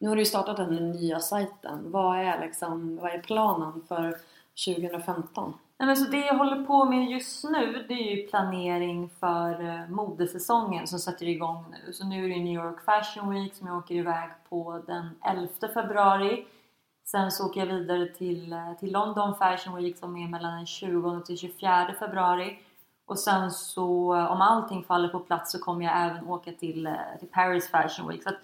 [0.02, 1.92] Nu har du ju startat den nya sajten.
[1.92, 4.18] Vad är, liksom, vad är planen för
[4.66, 5.54] 2015?
[5.80, 9.70] Nej, men så det jag håller på med just nu det är ju planering för
[9.70, 11.94] eh, modesäsongen som sätter igång nu.
[11.94, 15.48] Så nu är det New York Fashion Week som jag åker iväg på den 11
[15.74, 16.46] februari.
[17.06, 20.66] Sen så åker jag vidare till, eh, till London Fashion Week som är mellan den
[20.66, 22.60] 20 till 24 februari.
[23.06, 26.96] Och sen så eh, om allting faller på plats så kommer jag även åka till,
[27.20, 28.24] till Paris Fashion Week.
[28.24, 28.40] Så att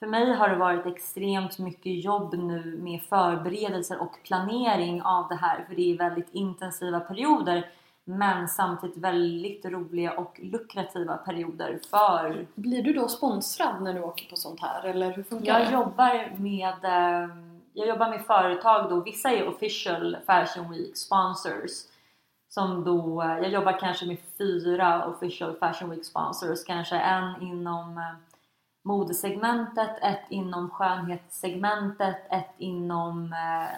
[0.00, 5.34] för mig har det varit extremt mycket jobb nu med förberedelser och planering av det
[5.34, 7.70] här för det är väldigt intensiva perioder
[8.04, 14.30] men samtidigt väldigt roliga och lukrativa perioder för Blir du då sponsrad när du åker
[14.30, 14.84] på sånt här?
[14.84, 15.72] Eller hur funkar jag det?
[15.72, 17.30] jobbar med eh,
[17.72, 21.70] jag jobbar med företag då, vissa är official Fashion Week sponsors.
[22.48, 28.29] Som då, jag jobbar kanske med fyra official Fashion Week sponsors, kanske en inom eh,
[28.82, 33.68] modesegmentet, ett inom skönhetssegmentet, ett inom eh,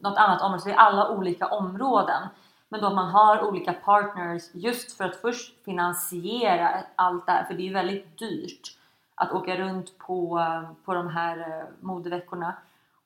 [0.00, 0.62] något annat område.
[0.62, 2.22] Så det är alla olika områden.
[2.68, 7.54] Men då man har olika partners just för att först finansiera allt det här, för
[7.54, 8.78] det är ju väldigt dyrt
[9.14, 10.42] att åka runt på,
[10.84, 12.54] på de här eh, modeveckorna.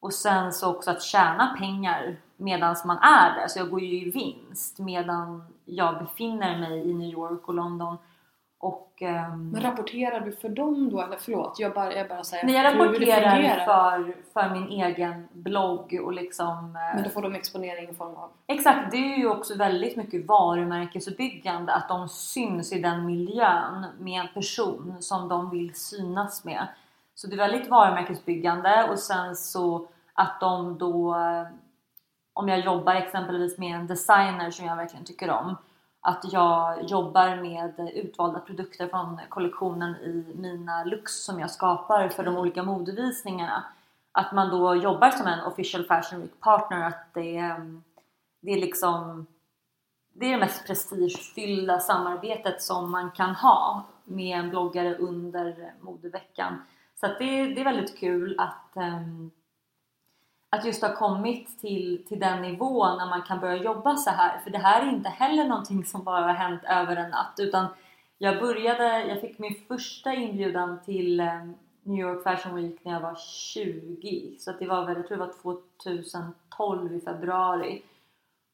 [0.00, 3.48] Och sen så också att tjäna pengar medan man är där.
[3.48, 7.98] Så jag går ju i vinst medan jag befinner mig i New York och London.
[8.62, 11.00] Och, ehm, Men rapporterar du för dem då?
[11.00, 16.00] Eller förlåt, jag bara, jag bara säger Nej, jag rapporterar för, för min egen blogg
[16.04, 16.76] och liksom...
[16.76, 18.30] eh, Men då får de exponering i form av...
[18.46, 24.20] Exakt, det är ju också väldigt mycket varumärkesuppbyggande att de syns i den miljön med
[24.20, 26.66] en person som de vill synas med.
[27.14, 31.46] Så det är väldigt varumärkesbyggande och sen så att de då, eh,
[32.32, 35.56] om jag jobbar exempelvis med en designer som jag verkligen tycker om,
[36.00, 42.24] att jag jobbar med utvalda produkter från kollektionen i mina looks som jag skapar för
[42.24, 43.64] de olika modevisningarna.
[44.12, 47.80] Att man då jobbar som en official fashion week partner, att det är,
[48.40, 49.26] det är liksom
[50.12, 56.62] det är det mest prestigefyllda samarbetet som man kan ha med en bloggare under modeveckan.
[57.00, 57.14] Så det,
[57.54, 59.30] det är väldigt kul att, ehm,
[60.50, 64.40] att just ha kommit till, till den nivån när man kan börja jobba så här.
[64.44, 67.66] För det här är inte heller någonting som bara har hänt över en natt utan
[68.18, 73.00] jag började, jag fick min första inbjudan till ehm, New York Fashion Week när jag
[73.00, 77.82] var 20 så det var väl, jag tror det var 2012 i februari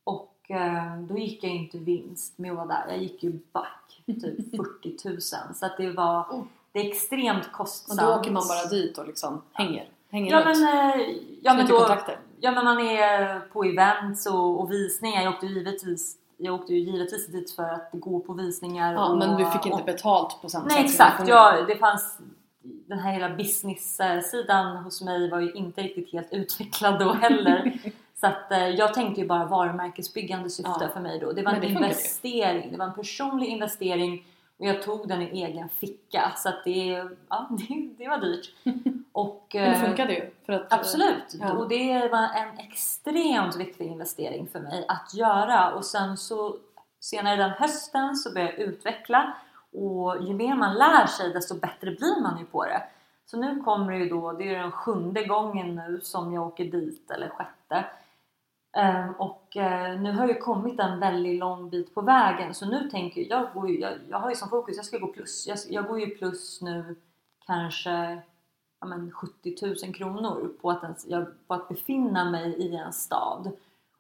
[0.05, 2.85] och eh, då gick jag inte vinst med att vara där.
[2.89, 5.21] Jag gick ju back, typ 40 000.
[5.55, 6.43] Så det var, Oh.
[6.73, 8.01] det är extremt Och kostsamt.
[8.01, 9.89] då åker man bara dit och liksom hänger.
[10.11, 10.45] Hänger Ja ut.
[10.47, 11.07] men, eh,
[11.43, 12.19] ja, men då, kontakter.
[12.41, 15.23] ja men man är på events och, och visningar.
[15.23, 18.95] Jag åkte, givetvis, jag åkte ju givetvis dit för att gå på visningar.
[18.95, 21.65] Ja, och, men du fick inte och, betalt på samma Nej sätt exakt, som ja,
[21.69, 22.19] det fanns
[22.63, 27.73] den här hela business-sidan hos mig var ju inte riktigt helt utvecklad då heller.
[28.21, 30.89] Så att eh, jag tänkte ju bara varumärkesbyggande syfte Ja.
[30.93, 31.33] för mig då.
[31.33, 34.25] Det var en det investering, det var en personlig investering
[34.59, 36.33] och jag tog den i egen ficka.
[36.37, 38.55] Så att det, ja, det, det var dyrt.
[39.13, 40.31] Och, Men det eh, funkade ju.
[40.47, 41.35] För att, Absolut!
[41.41, 41.53] Ja.
[41.53, 45.75] Och det var en extremt viktig investering för mig att göra.
[45.75, 46.57] Och sen så
[47.01, 49.35] senare den hösten så började jag utveckla
[49.73, 52.83] och ju mer man lär sig desto bättre blir man ju på det.
[53.27, 56.65] Så nu kommer det ju då, det är den sjunde gången nu som jag åker
[56.65, 57.85] dit, eller sjätte.
[58.77, 62.91] Ehm, och eh, nu har jag kommit en väldigt lång bit på vägen så nu
[62.91, 65.47] tänker jag, jag, går ju, jag, jag har ju som fokus, jag ska gå plus.
[65.47, 66.97] Jag, jag går ju plus nu
[67.47, 68.23] kanske
[68.81, 72.93] ja, men 70 000 kronor på att, ens, jag, på att befinna mig i en
[72.93, 73.51] stad.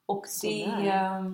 [0.06, 1.32] Och det...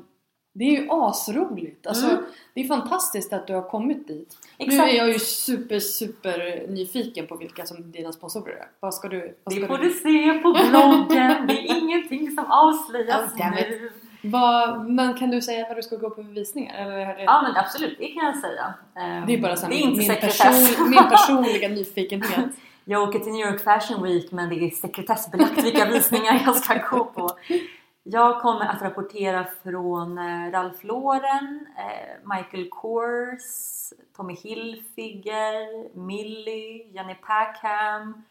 [0.52, 1.86] Det är ju asroligt.
[1.86, 2.24] Alltså, Mm.
[2.54, 4.36] Det är fantastiskt att du har kommit dit.
[4.58, 4.84] Exakt.
[4.84, 8.66] Nu är jag ju super, super nyfiken på vilka som dina sponsorer är.
[8.80, 9.36] Vad ska du...
[9.44, 13.90] Vad Det ska får du se på bloggen, det är ingenting som avslöjas Oh, nu.
[14.24, 16.74] Vad, men kan du säga vad du ska gå på för visningar?
[16.74, 17.22] Eller det...
[17.22, 18.74] Ja men absolut, det kan jag säga.
[18.96, 22.50] Ehm, Det är bara så här det är min, min, person, min personliga nyfikenhet.
[22.84, 26.74] Jag åker till New York Fashion Week men det är sekretessbelagt vilka visningar jag ska
[26.90, 27.30] gå på.
[28.04, 37.14] Jag kommer att rapportera från eh, Ralph Lauren, eh, Michael Kors, Tommy Hilfiger, Millie, Jenny
[37.14, 38.22] Packham.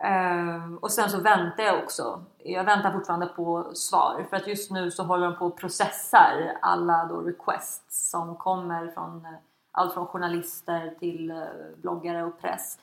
[0.00, 2.24] Eh, och sen så väntar jag också.
[2.38, 6.58] Jag väntar fortfarande på svar för att just nu så håller de på och processar
[6.62, 9.26] alla då requests som kommer från
[9.72, 12.78] allt från journalister till bloggare och press.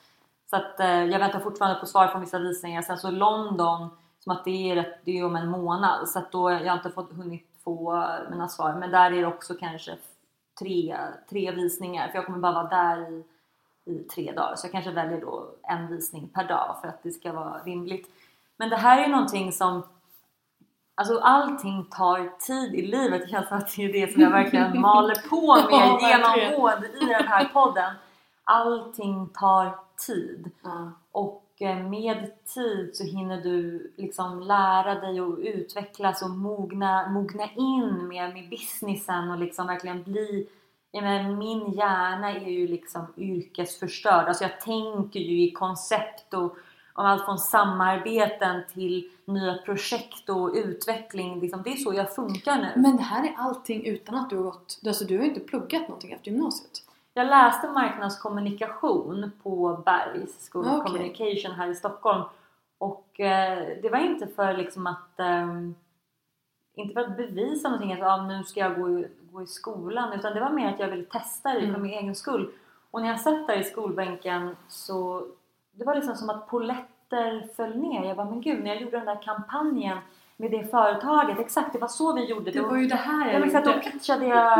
[0.50, 2.82] Så att jag väntar fortfarande på svar från vissa visningar.
[2.82, 3.90] Sen så London,
[4.26, 6.78] som att det är, rätt, det är om en månad så att då jag har
[6.78, 8.74] inte fått, hunnit få mina svar.
[8.74, 9.98] Men där är det också kanske
[10.60, 10.98] tre,
[11.30, 13.24] tre visningar för jag kommer bara vara där i,
[13.86, 14.56] i tre dagar.
[14.56, 18.10] Så jag kanske väljer då en visning per dag för att det ska vara rimligt.
[18.58, 19.84] Men det här är någonting som
[20.98, 23.22] Alltså allting tar tid i livet.
[23.22, 27.06] Det känns som att det är det som jag verkligen maler på med genomgående i
[27.06, 27.94] den här podden.
[28.44, 29.76] Allting tar
[30.08, 30.52] tid.
[30.64, 30.92] Ja.
[31.12, 31.45] Och
[31.90, 38.34] med tid så hinner du liksom lära dig och utvecklas och mogna, mogna in med,
[38.34, 40.48] med businessen och liksom verkligen bli
[41.02, 44.28] menar, min hjärna är ju liksom yrkesförstörd.
[44.28, 46.58] Alltså jag tänker ju i koncept och
[46.94, 51.40] om allt från samarbeten till nya projekt och utveckling.
[51.40, 52.82] Liksom, det är så jag funkar nu.
[52.82, 54.80] Men det här är allting utan att du har gått...
[54.88, 56.85] Alltså du har ju inte pluggat någonting efter gymnasiet.
[57.18, 60.86] Jag läste marknadskommunikation på Bergs School of Okej.
[60.86, 62.24] Communication här i Stockholm
[62.78, 65.76] Och eh, det var inte för liksom att ehm,
[66.76, 70.34] inte för att bevisa någonting att ah, nu ska jag gå gå i skolan utan
[70.34, 71.82] det var mer att jag ville testa det för Mm.
[71.82, 72.52] min egen skull.
[72.92, 75.28] Och när jag satt där i skolbänken så
[75.72, 78.04] det var liksom som att poletter föll ner.
[78.08, 79.98] Jag bara, men gud, när jag gjorde den där kampanjen
[80.38, 82.52] med det företaget, exakt det var så vi gjorde.
[82.52, 83.84] Det var ju det här Ja, jag exakt, då gjorde.
[83.92, 84.60] pitchade jag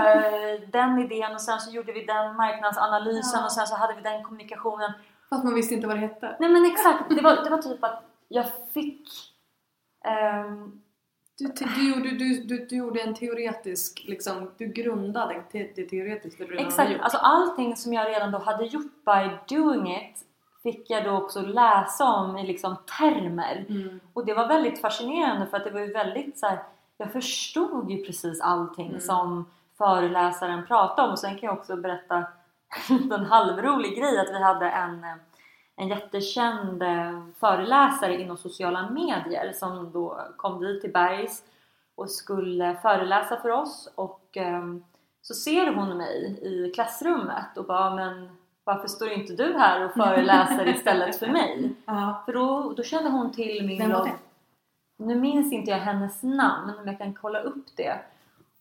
[0.54, 3.46] eh, den idén och sen så gjorde vi den marknadsanalysen Ja.
[3.46, 4.92] och sen så hade vi den kommunikationen.
[5.30, 6.36] Fast man visste inte vad det hette.
[6.40, 9.10] Nej men exakt, det var, det var typ att jag fick
[10.06, 10.82] ehm,
[11.38, 16.46] Du, du, gjorde, du, du, du gjorde en teoretisk, liksom, du grundade det teoretiskt det
[16.46, 20.18] du Exakt, alltså allting som jag redan då hade gjort by doing it
[20.66, 23.66] fick jag då också läsa om i liksom termer.
[23.70, 24.00] Mm.
[24.14, 26.60] Och det var väldigt fascinerande för att det var ju väldigt så här,
[26.98, 29.02] jag förstod ju precis allting Mm.
[29.02, 29.46] som
[29.78, 32.24] föreläsaren pratade om och sen kan jag också berätta
[32.90, 35.06] en halvrolig grej att vi hade en,
[35.76, 41.44] en jättekänd eh, föreläsare inom sociala medier som då kom dit till Bergs
[41.96, 44.84] och skulle föreläsa för oss och ehm,
[45.22, 48.30] så ser hon mig i klassrummet och bara men
[48.66, 51.74] varför står inte du här och föreläser istället för mig?
[51.86, 52.22] Ja.
[52.26, 54.10] För då, då kände hon till min blogg.
[54.98, 58.00] Nu minns inte jag hennes namn men jag kan kolla upp det.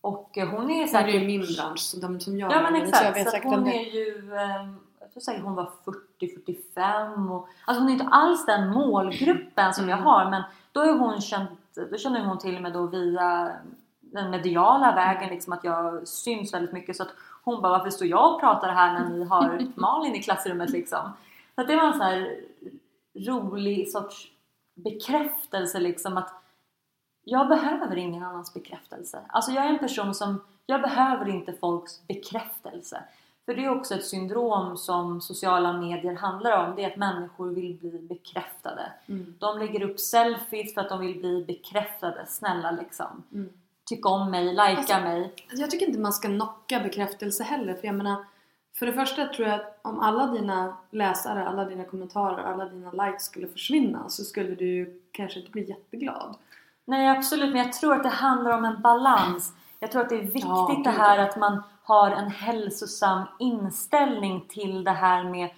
[0.01, 1.23] Och eh, hon är Så är det säkert...
[1.23, 3.69] ju min bransch, så de som jag Ja men så exakt, så säkert om hon
[3.69, 4.31] är ju...
[5.01, 5.71] Jag tror säkert hon var
[6.21, 7.49] 40-45 och...
[7.65, 10.07] Alltså hon är inte alls den målgruppen som jag Mm.
[10.07, 10.43] har men
[10.73, 11.51] då är hon känt...
[11.91, 13.53] Då känner hon till mig då via
[14.01, 17.15] den mediala vägen liksom att jag syns väldigt mycket så att
[17.45, 21.13] hon bara varför står jag och pratar här när ni har Malin i klassrummet liksom?
[21.55, 22.41] Så det var en sån här
[23.15, 24.29] rolig sorts
[24.75, 26.31] bekräftelse liksom att
[27.25, 29.21] jag behöver ingen annans bekräftelse.
[29.29, 33.03] Alltså jag är en person som, jag behöver inte folks bekräftelse.
[33.45, 36.77] För det är också ett syndrom som sociala medier handlar om.
[36.77, 38.93] Det är att människor vill bli bekräftade.
[39.07, 39.35] Mm.
[39.39, 42.27] De lägger upp selfies för att de vill bli bekräftade.
[42.27, 43.23] Snälla liksom.
[43.33, 43.51] Mm.
[43.89, 45.35] Tyck om mig, likea Alltså, mig.
[45.51, 48.25] Jag tycker inte man ska knocka bekräftelse heller för jag menar
[48.79, 53.07] för det första tror jag att om alla dina läsare, alla dina kommentarer, alla dina
[53.07, 56.37] likes skulle försvinna så skulle du kanske inte bli jätteglad.
[56.85, 59.53] Nej absolut, men jag tror att det handlar om en balans.
[59.81, 64.45] Jag tror att det är viktigt Ja, det här att man har en hälsosam inställning
[64.49, 65.51] till det här med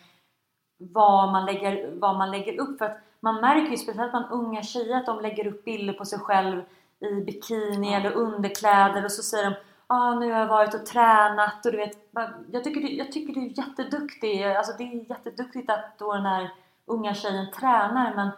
[0.79, 2.79] vad man lägger, vad man lägger upp.
[2.79, 6.05] För att man märker ju speciellt bland unga tjejer att de lägger upp bilder på
[6.05, 6.63] sig själv
[7.01, 11.67] i bikini eller underkläder och så säger de ah, nu har jag varit och tränat.
[11.67, 12.11] Och du vet
[12.53, 14.45] jag tycker, du, jag tycker du är jätteduktig.
[14.45, 16.51] Alltså det är jätteduktigt att då den här
[16.87, 18.31] unga tjejen tränar men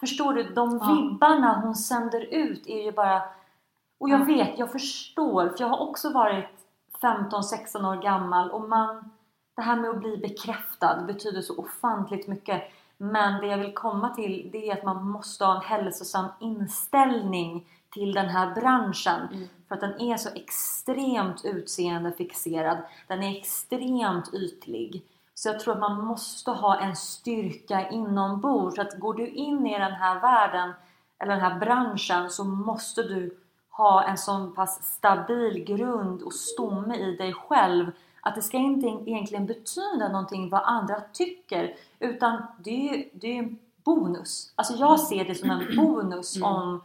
[0.00, 3.22] förstår du, de vibbarna hon sänder ut är ju bara
[4.00, 4.24] och jag Ja.
[4.24, 6.46] vet, jag förstår för jag har också varit
[7.00, 9.10] 15-16 år gammal och man
[9.56, 12.62] det här med att bli bekräftad betyder så ofantligt mycket.
[12.96, 17.66] Men det jag vill komma till det är att man måste ha en hälsosam inställning
[17.98, 19.28] till den här branschen.
[19.32, 19.48] Mm.
[19.68, 25.02] för att den är så extremt utseendefixerad den är extremt ytlig.
[25.34, 29.66] Så jag tror att man måste ha en styrka inombords så att går du in
[29.66, 30.72] i den här världen
[31.18, 33.38] eller den här branschen så måste du
[33.70, 37.90] ha en så pass stabil grund och stomme i dig själv.
[38.20, 41.74] Att det ska inte egentligen betyda någonting vad andra tycker.
[41.98, 44.52] Utan det är ju det är ju en bonus.
[44.54, 46.80] Alltså jag ser det som en bonus om,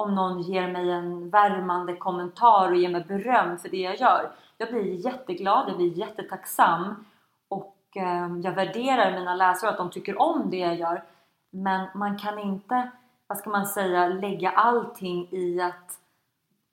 [0.00, 4.30] om någon ger mig en värmande kommentar och ger mig beröm för det jag gör.
[4.58, 7.04] Jag blir jätteglad, jag blir jättetacksam
[7.48, 11.02] och ehm, jag värderar mina läsare att de tycker om det jag gör
[11.50, 12.90] men man kan inte,
[13.26, 16.00] vad ska man säga, lägga allting i att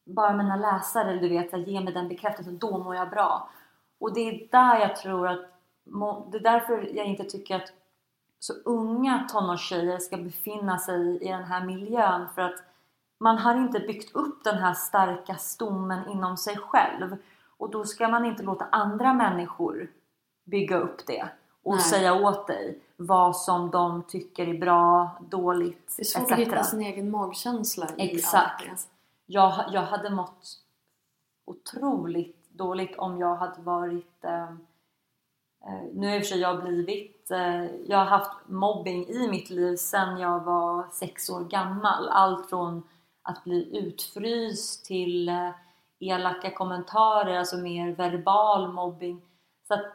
[0.06, 3.50] bara mina läsare, du vet, ge mig den bekräftelsen, då mår jag bra.
[4.00, 5.42] Och det är där jag tror att,
[6.32, 7.74] det är därför jag inte tycker att
[8.40, 12.64] så unga tonårstjejer ska befinna sig i den här miljön för att
[13.20, 17.18] man har inte byggt upp den här starka stommen inom sig själv
[17.58, 19.92] och då ska man inte låta andra människor
[20.46, 21.30] bygga upp det
[21.64, 21.84] och Nej.
[21.84, 26.32] säga åt dig vad som de tycker är bra, dåligt, Det är svårt etc.
[26.32, 28.36] att hitta sin egen magkänsla i Exakt.
[28.36, 28.88] allt det.
[29.26, 30.60] jag, jag hade mått
[31.46, 37.66] otroligt dåligt om jag hade varit eh, eh, nu har i sig jag blivit eh,
[37.66, 42.84] jag har haft mobbing i mitt liv sedan jag var sex år gammal allt från
[43.28, 45.50] att bli utfryst till eh,
[46.00, 49.22] elaka kommentarer, alltså mer verbal mobbing
[49.68, 49.86] så att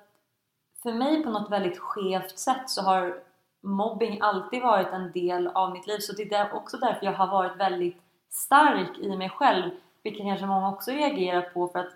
[0.83, 3.23] för mig på något väldigt skevt sätt så har
[3.63, 7.27] mobbing alltid varit en del av mitt liv så det är också därför jag har
[7.27, 9.71] varit väldigt stark i mig själv
[10.03, 11.93] vilket kanske många också reagerar på för att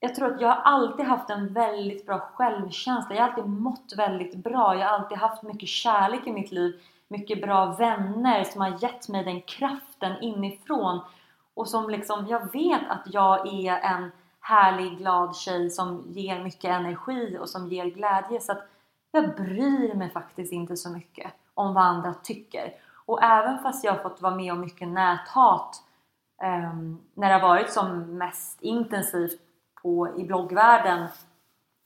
[0.00, 3.14] jag tror att jag har alltid haft en väldigt bra självkänsla.
[3.14, 4.74] Jag har alltid mått väldigt bra.
[4.78, 9.08] Jag har alltid haft mycket kärlek i mitt liv mycket bra vänner som har gett
[9.08, 11.00] mig den kraften inifrån
[11.54, 16.70] och som liksom, jag vet att jag är en härlig, glad tjej som ger mycket
[16.70, 18.68] energi och som ger glädje så att
[19.12, 22.74] jag bryr mig faktiskt inte så mycket om vad andra tycker.
[23.06, 25.82] Och även fast jag har fått vara med om mycket näthat
[26.42, 29.40] um, när det har varit som mest intensivt
[29.82, 31.08] på, i bloggvärlden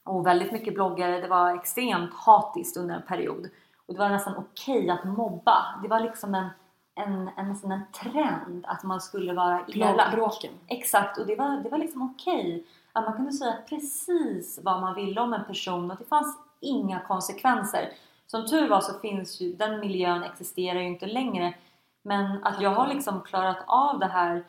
[0.05, 3.49] och väldigt mycket bloggare, det var extremt hatiskt under en period.
[3.89, 5.81] Och det var nästan okej okay att mobba.
[5.83, 6.49] Det var liksom en,
[6.95, 10.15] en, en, nästan en trend att man skulle vara elak.
[10.15, 10.53] Bråken.
[10.67, 12.41] Exakt, och det var, det var liksom okej.
[12.41, 12.63] Okay.
[12.93, 17.01] Att man kunde säga precis vad man ville om en person och det fanns inga
[17.01, 17.93] konsekvenser.
[18.27, 21.55] Som tur var så finns ju, den miljön existerar ju inte längre.
[22.03, 24.45] Men att jag har liksom klarat av det här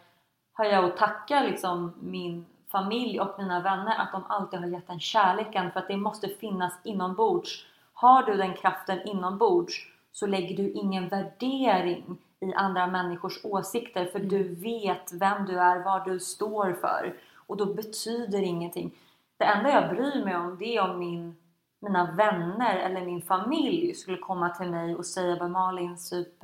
[0.53, 4.87] har jag att tacka liksom min familj och mina vänner att de alltid har gett
[4.87, 7.65] den kärleken för att det måste finnas inombords.
[8.01, 14.19] Har du den kraften inombords så lägger du ingen värdering i andra människors åsikter för
[14.19, 17.15] du vet vem du är, vad du står för
[17.47, 18.91] och då betyder ingenting.
[19.37, 21.35] Det enda jag bryr mig om det är om min,
[21.79, 26.41] mina vänner eller min familj skulle komma till mig och säga bara Malin, typ,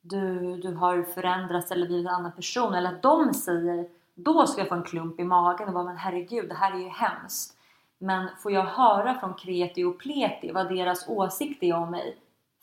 [0.00, 4.60] du, du har förändrats eller blivit en annan person eller att de säger då ska
[4.60, 7.56] jag få en klump i magen och bara men herregud, det här är ju hemskt.
[8.02, 12.16] Men får jag höra från kreti och pleti vad deras åsikt är om mig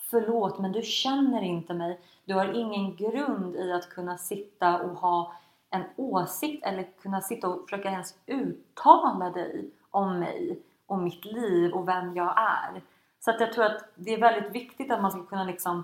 [0.09, 1.99] Förlåt, men du känner inte mig.
[2.25, 5.33] Du har ingen grund i att kunna sitta och ha
[5.69, 11.71] en åsikt eller kunna sitta och försöka ens uttala dig om mig och mitt liv
[11.71, 12.81] och vem jag är.
[13.19, 15.83] Så att jag tror att det är väldigt viktigt att man ska kunna liksom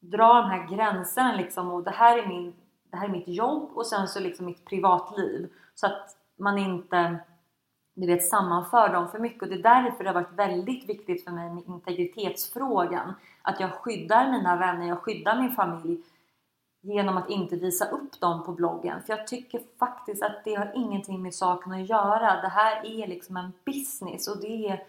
[0.00, 2.54] dra de här gränserna liksom och det här är min
[2.90, 5.52] det här är mitt jobb och sen så liksom mitt privatliv.
[5.74, 7.18] Så att man inte
[7.94, 11.24] du vet, sammanför dem för mycket och det är därför det har varit väldigt viktigt
[11.24, 13.14] för mig med integritetsfrågan.
[13.42, 16.00] Att jag skyddar mina vänner, jag skyddar min familj
[16.80, 19.02] genom att inte visa upp dem på bloggen.
[19.02, 22.42] För jag tycker faktiskt att det har ingenting med saken att göra.
[22.42, 24.82] Det här är liksom en business och det är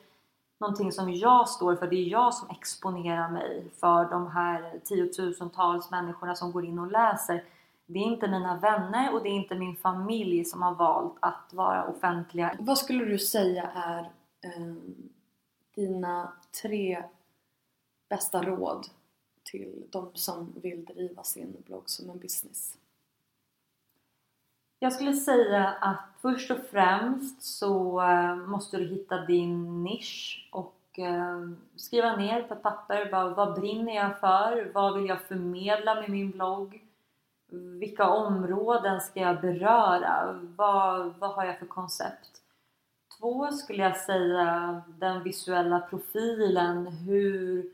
[0.59, 1.87] någonting som jag står för.
[1.87, 6.91] Det är jag som exponerar mig för de här tiotusentals människorna som går in och
[6.91, 7.43] läser.
[7.85, 11.53] Det är inte mina vänner och det är inte min familj som har valt att
[11.53, 12.55] vara offentliga.
[12.59, 14.75] Vad skulle du säga är eh,
[15.75, 17.03] dina tre
[18.09, 18.87] bästa råd
[19.43, 22.77] till de som vill driva sin blogg som en business?
[24.79, 30.99] Jag skulle säga att först och främst så eh, måste du hitta din nisch och
[30.99, 34.71] eh, skriva ner på ett papper vad, vad brinner jag för?
[34.73, 36.84] Vad vill jag förmedla med min blogg?
[37.79, 40.39] Vilka områden ska jag beröra?
[40.55, 42.41] Vad, vad har jag för koncept?
[43.19, 46.87] Två skulle jag säga den visuella profilen.
[46.87, 47.65] Hur,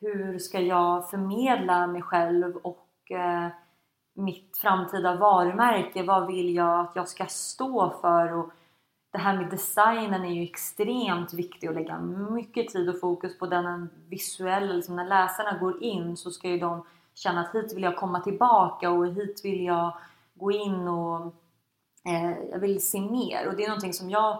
[0.00, 3.48] hur ska jag förmedla mig själv och eh,
[4.14, 6.02] mitt framtida varumärke?
[6.02, 8.32] Vad vill jag att jag ska stå för?
[8.32, 8.50] Och
[9.12, 11.98] det här med designen är ju extremt viktigt att lägga
[12.30, 14.72] mycket tid och fokus på den visuella.
[14.72, 16.84] Liksom när läsarna går in så ska ju de
[17.16, 19.92] känna att hit vill jag komma tillbaka och hit vill jag
[20.34, 21.34] gå in och
[22.04, 23.48] eh, jag vill se mer.
[23.48, 24.32] Och det är någonting som jag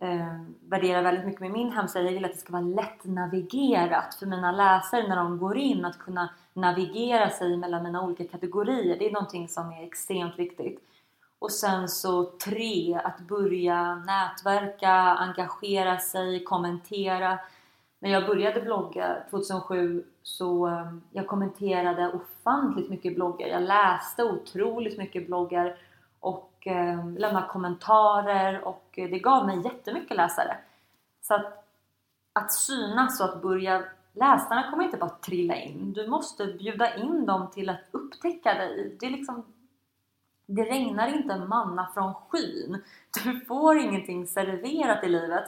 [0.00, 2.04] eh, värderar väldigt mycket med min hemsida.
[2.04, 5.84] Jag vill att det ska vara lätt navigerat för mina läsare när de går in
[5.84, 8.98] att kunna navigera sig mellan mina olika kategorier.
[8.98, 10.80] Det är någonting som är extremt viktigt.
[11.38, 17.38] Och sen så tre, att börja nätverka, engagera sig, kommentera
[18.00, 23.48] när jag började blogga 2007 så ehm, jag kommenterade ofantligt mycket bloggar.
[23.48, 25.76] Jag läste otroligt mycket bloggar
[26.20, 30.56] och ehm, lämnade kommentarer och eh, det gav mig jättemycket läsare.
[31.22, 31.64] Så att,
[32.32, 35.92] att synas och att börja Läsarna kommer inte bara trilla in.
[35.92, 38.96] Du måste bjuda in dem till att upptäcka dig.
[39.00, 39.44] Det, är liksom,
[40.46, 42.82] det regnar inte manna från skyn.
[43.24, 45.44] Du får ingenting serverat i livet.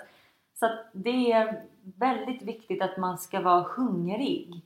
[0.55, 4.63] Så det är väldigt viktigt att man ska vara hungrig.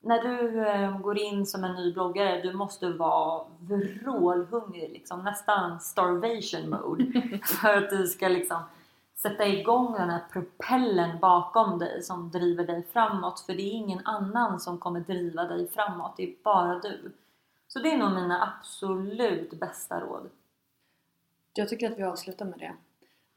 [0.00, 5.80] När du eh, går in som en ny bloggare, du måste vara vrålhungrig, liksom, nästan
[5.80, 7.38] starvation mode.
[7.44, 8.62] för att du ska liksom
[9.22, 13.40] sätta igång den här propellen bakom dig som driver dig framåt.
[13.40, 17.12] För det är ingen annan som kommer driva dig framåt, det är bara du.
[17.68, 20.30] Så det är nog mina absolut bästa råd.
[21.54, 22.72] Jag tycker att vi avslutar med det.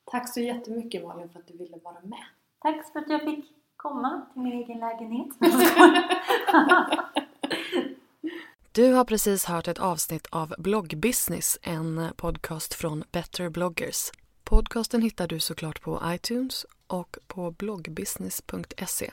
[0.05, 2.23] Tack så jättemycket Malin för att du ville vara med.
[2.59, 3.45] Tack för att jag fick
[3.75, 5.27] komma till min egen lägenhet.
[8.71, 14.11] Du har precis hört ett avsnitt av Bloggbusiness, en podcast från Better bloggers.
[14.43, 19.11] Podcasten hittar du såklart på iTunes och på bloggbusiness.se.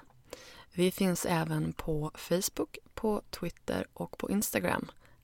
[0.72, 4.90] Vi finns även på Facebook, på Twitter och på Instagram